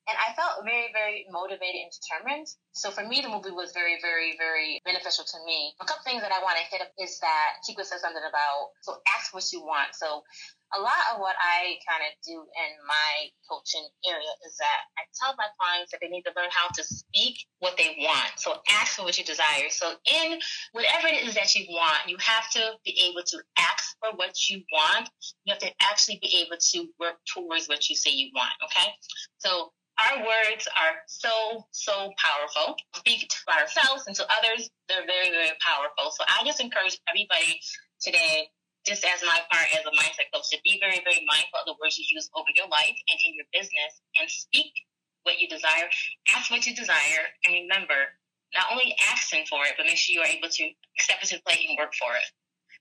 And 0.08 0.16
I 0.16 0.32
felt 0.32 0.64
very, 0.64 0.88
very 0.96 1.28
motivated 1.28 1.84
and 1.84 1.92
determined. 1.92 2.48
So 2.72 2.88
for 2.88 3.04
me, 3.04 3.20
the 3.20 3.28
movie 3.28 3.52
was 3.52 3.76
very, 3.76 4.00
very, 4.00 4.40
very 4.40 4.80
beneficial 4.88 5.28
to 5.28 5.38
me. 5.44 5.76
A 5.80 5.84
couple 5.84 6.00
things 6.08 6.24
that 6.24 6.32
I 6.32 6.40
want 6.40 6.56
to 6.56 6.64
hit 6.64 6.80
up 6.80 6.88
is 6.96 7.20
that 7.20 7.60
Chico 7.60 7.84
said 7.84 8.00
something 8.00 8.24
about, 8.24 8.72
so 8.80 8.96
ask 9.12 9.34
what 9.36 9.44
you 9.52 9.60
want. 9.60 9.92
So 9.92 10.24
a 10.72 10.80
lot 10.80 11.12
of 11.12 11.20
what 11.20 11.36
I 11.36 11.76
kind 11.84 12.04
of 12.04 12.12
do 12.24 12.40
in 12.40 12.70
my 12.88 13.28
coaching 13.48 13.84
area 14.08 14.32
is 14.48 14.56
that 14.56 14.80
I 14.96 15.04
tell 15.16 15.36
my 15.36 15.48
clients 15.60 15.92
that 15.92 16.00
they 16.00 16.08
need 16.08 16.24
to 16.24 16.32
learn 16.36 16.48
how 16.52 16.68
to 16.72 16.82
speak 16.84 17.44
what 17.60 17.76
they 17.76 17.96
want. 18.00 18.32
So 18.36 18.56
ask 18.80 18.96
for 18.96 19.04
what 19.04 19.16
you 19.16 19.24
desire. 19.24 19.68
So 19.68 19.92
in 20.08 20.40
whatever 20.72 21.08
it 21.08 21.24
is 21.24 21.34
that 21.36 21.54
you 21.54 21.68
want, 21.68 22.08
you 22.08 22.16
have 22.20 22.48
to 22.56 22.80
be 22.84 22.96
able 23.08 23.24
to 23.28 23.38
ask 23.58 23.96
for 24.00 24.16
what 24.16 24.36
you 24.48 24.64
want. 24.72 25.08
You 25.44 25.52
have 25.52 25.60
to 25.60 25.72
actually 25.80 26.18
be 26.20 26.44
able 26.44 26.56
to 26.56 26.78
work 27.00 27.16
towards 27.28 27.68
what 27.68 27.88
you 27.88 27.96
say 27.96 28.10
you 28.12 28.30
want. 28.34 28.52
Okay. 28.64 28.88
So 29.38 29.72
our 29.98 30.22
words 30.22 30.68
are 30.70 31.02
so, 31.06 31.66
so 31.72 32.12
powerful. 32.22 32.76
Speak 32.94 33.26
to 33.26 33.40
ourselves 33.50 34.06
and 34.06 34.14
to 34.16 34.24
others, 34.30 34.70
they're 34.88 35.06
very, 35.06 35.30
very 35.30 35.54
powerful. 35.58 36.14
So 36.14 36.22
I 36.26 36.44
just 36.46 36.60
encourage 36.60 36.98
everybody 37.10 37.58
today, 37.98 38.48
just 38.86 39.02
as 39.02 39.22
my 39.26 39.42
part 39.50 39.66
as 39.74 39.82
a 39.82 39.92
mindset 39.94 40.30
coach, 40.30 40.46
to 40.54 40.58
be 40.62 40.78
very, 40.78 41.02
very 41.02 41.26
mindful 41.26 41.60
of 41.60 41.66
the 41.66 41.76
words 41.82 41.98
you 41.98 42.06
use 42.14 42.30
over 42.38 42.48
your 42.54 42.70
life 42.70 42.94
and 42.94 43.18
in 43.26 43.34
your 43.34 43.48
business 43.50 43.98
and 44.20 44.30
speak 44.30 44.70
what 45.26 45.40
you 45.42 45.48
desire, 45.50 45.90
ask 46.34 46.50
what 46.50 46.64
you 46.66 46.74
desire, 46.74 47.26
and 47.44 47.52
remember, 47.66 48.14
not 48.54 48.70
only 48.72 48.94
asking 49.12 49.44
for 49.50 49.66
it, 49.66 49.74
but 49.76 49.84
make 49.84 49.98
sure 49.98 50.14
you're 50.14 50.30
able 50.30 50.48
to 50.48 50.64
step 50.98 51.18
into 51.20 51.36
to 51.36 51.42
play 51.42 51.66
and 51.68 51.76
work 51.76 51.92
for 51.98 52.14
it. 52.14 52.24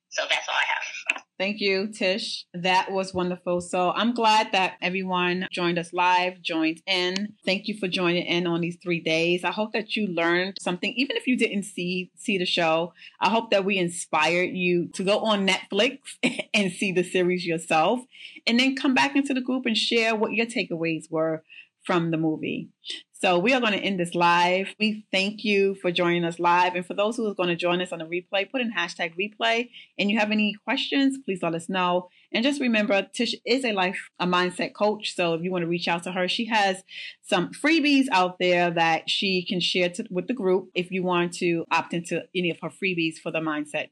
So 0.09 0.23
that's 0.29 0.47
all 0.47 0.55
I 0.55 0.73
have. 0.73 1.23
Thank 1.37 1.59
you, 1.59 1.87
Tish. 1.87 2.45
That 2.55 2.91
was 2.91 3.13
wonderful. 3.13 3.61
So 3.61 3.91
I'm 3.91 4.15
glad 4.15 4.51
that 4.53 4.73
everyone 4.81 5.47
joined 5.51 5.77
us 5.77 5.93
live, 5.93 6.41
joined 6.41 6.81
in. 6.87 7.35
Thank 7.45 7.67
you 7.67 7.77
for 7.77 7.87
joining 7.87 8.25
in 8.25 8.47
on 8.47 8.61
these 8.61 8.77
three 8.81 8.99
days. 8.99 9.43
I 9.43 9.51
hope 9.51 9.71
that 9.73 9.95
you 9.95 10.07
learned 10.07 10.57
something, 10.59 10.91
even 10.97 11.15
if 11.15 11.27
you 11.27 11.37
didn't 11.37 11.63
see 11.63 12.09
see 12.15 12.39
the 12.39 12.45
show. 12.45 12.93
I 13.21 13.29
hope 13.29 13.51
that 13.51 13.65
we 13.65 13.77
inspired 13.77 14.49
you 14.53 14.87
to 14.93 15.03
go 15.03 15.19
on 15.19 15.47
Netflix 15.47 15.99
and 16.53 16.71
see 16.71 16.91
the 16.91 17.03
series 17.03 17.45
yourself, 17.45 17.99
and 18.47 18.59
then 18.59 18.75
come 18.75 18.95
back 18.95 19.15
into 19.15 19.35
the 19.35 19.41
group 19.41 19.67
and 19.67 19.77
share 19.77 20.15
what 20.15 20.33
your 20.33 20.47
takeaways 20.47 21.11
were 21.11 21.43
from 21.87 22.11
the 22.11 22.17
movie. 22.17 22.69
So 23.13 23.39
we 23.39 23.53
are 23.53 23.61
going 23.61 23.71
to 23.71 23.79
end 23.79 23.99
this 23.99 24.13
live. 24.13 24.75
We 24.79 25.07
thank 25.11 25.43
you 25.43 25.75
for 25.81 25.91
joining 25.91 26.23
us 26.23 26.37
live. 26.37 26.75
And 26.75 26.85
for 26.85 26.93
those 26.93 27.15
who 27.15 27.25
are 27.27 27.33
going 27.33 27.49
to 27.49 27.55
join 27.55 27.81
us 27.81 27.91
on 27.91 27.99
the 27.99 28.05
replay, 28.05 28.51
put 28.51 28.61
in 28.61 28.71
hashtag 28.71 29.13
replay. 29.19 29.69
And 29.97 30.11
you 30.11 30.19
have 30.19 30.29
any 30.29 30.53
questions, 30.65 31.17
please 31.25 31.41
let 31.41 31.55
us 31.55 31.67
know. 31.67 32.09
And 32.31 32.43
just 32.43 32.61
remember, 32.61 33.07
Tish 33.11 33.33
is 33.43 33.65
a 33.65 33.71
life, 33.71 34.09
a 34.19 34.27
mindset 34.27 34.73
coach. 34.75 35.15
So 35.15 35.33
if 35.33 35.41
you 35.41 35.51
want 35.51 35.63
to 35.63 35.67
reach 35.67 35.87
out 35.87 36.03
to 36.03 36.11
her, 36.11 36.27
she 36.27 36.45
has 36.45 36.83
some 37.23 37.51
freebies 37.53 38.05
out 38.11 38.37
there 38.37 38.69
that 38.69 39.09
she 39.09 39.43
can 39.47 39.61
share 39.61 39.89
to, 39.89 40.05
with 40.11 40.27
the 40.27 40.35
group 40.35 40.69
if 40.75 40.91
you 40.91 41.01
want 41.01 41.33
to 41.35 41.65
opt 41.71 41.93
into 41.93 42.23
any 42.35 42.51
of 42.51 42.59
her 42.61 42.69
freebies 42.69 43.15
for 43.15 43.31
the 43.31 43.39
mindset. 43.39 43.89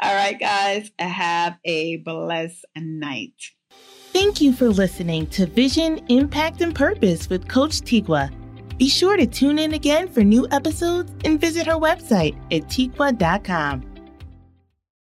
All 0.00 0.14
right, 0.14 0.38
guys, 0.38 0.90
have 0.98 1.58
a 1.64 1.96
blessed 1.96 2.64
night. 2.76 3.34
Thank 4.12 4.42
you 4.42 4.52
for 4.52 4.68
listening 4.68 5.26
to 5.28 5.46
Vision, 5.46 6.04
Impact, 6.08 6.60
and 6.60 6.74
Purpose 6.74 7.30
with 7.30 7.48
Coach 7.48 7.80
Tiqua. 7.80 8.30
Be 8.76 8.86
sure 8.86 9.16
to 9.16 9.26
tune 9.26 9.58
in 9.58 9.72
again 9.72 10.06
for 10.06 10.22
new 10.22 10.46
episodes 10.50 11.10
and 11.24 11.40
visit 11.40 11.66
her 11.66 11.76
website 11.76 12.36
at 12.54 12.68
tiqua.com. 12.68 13.91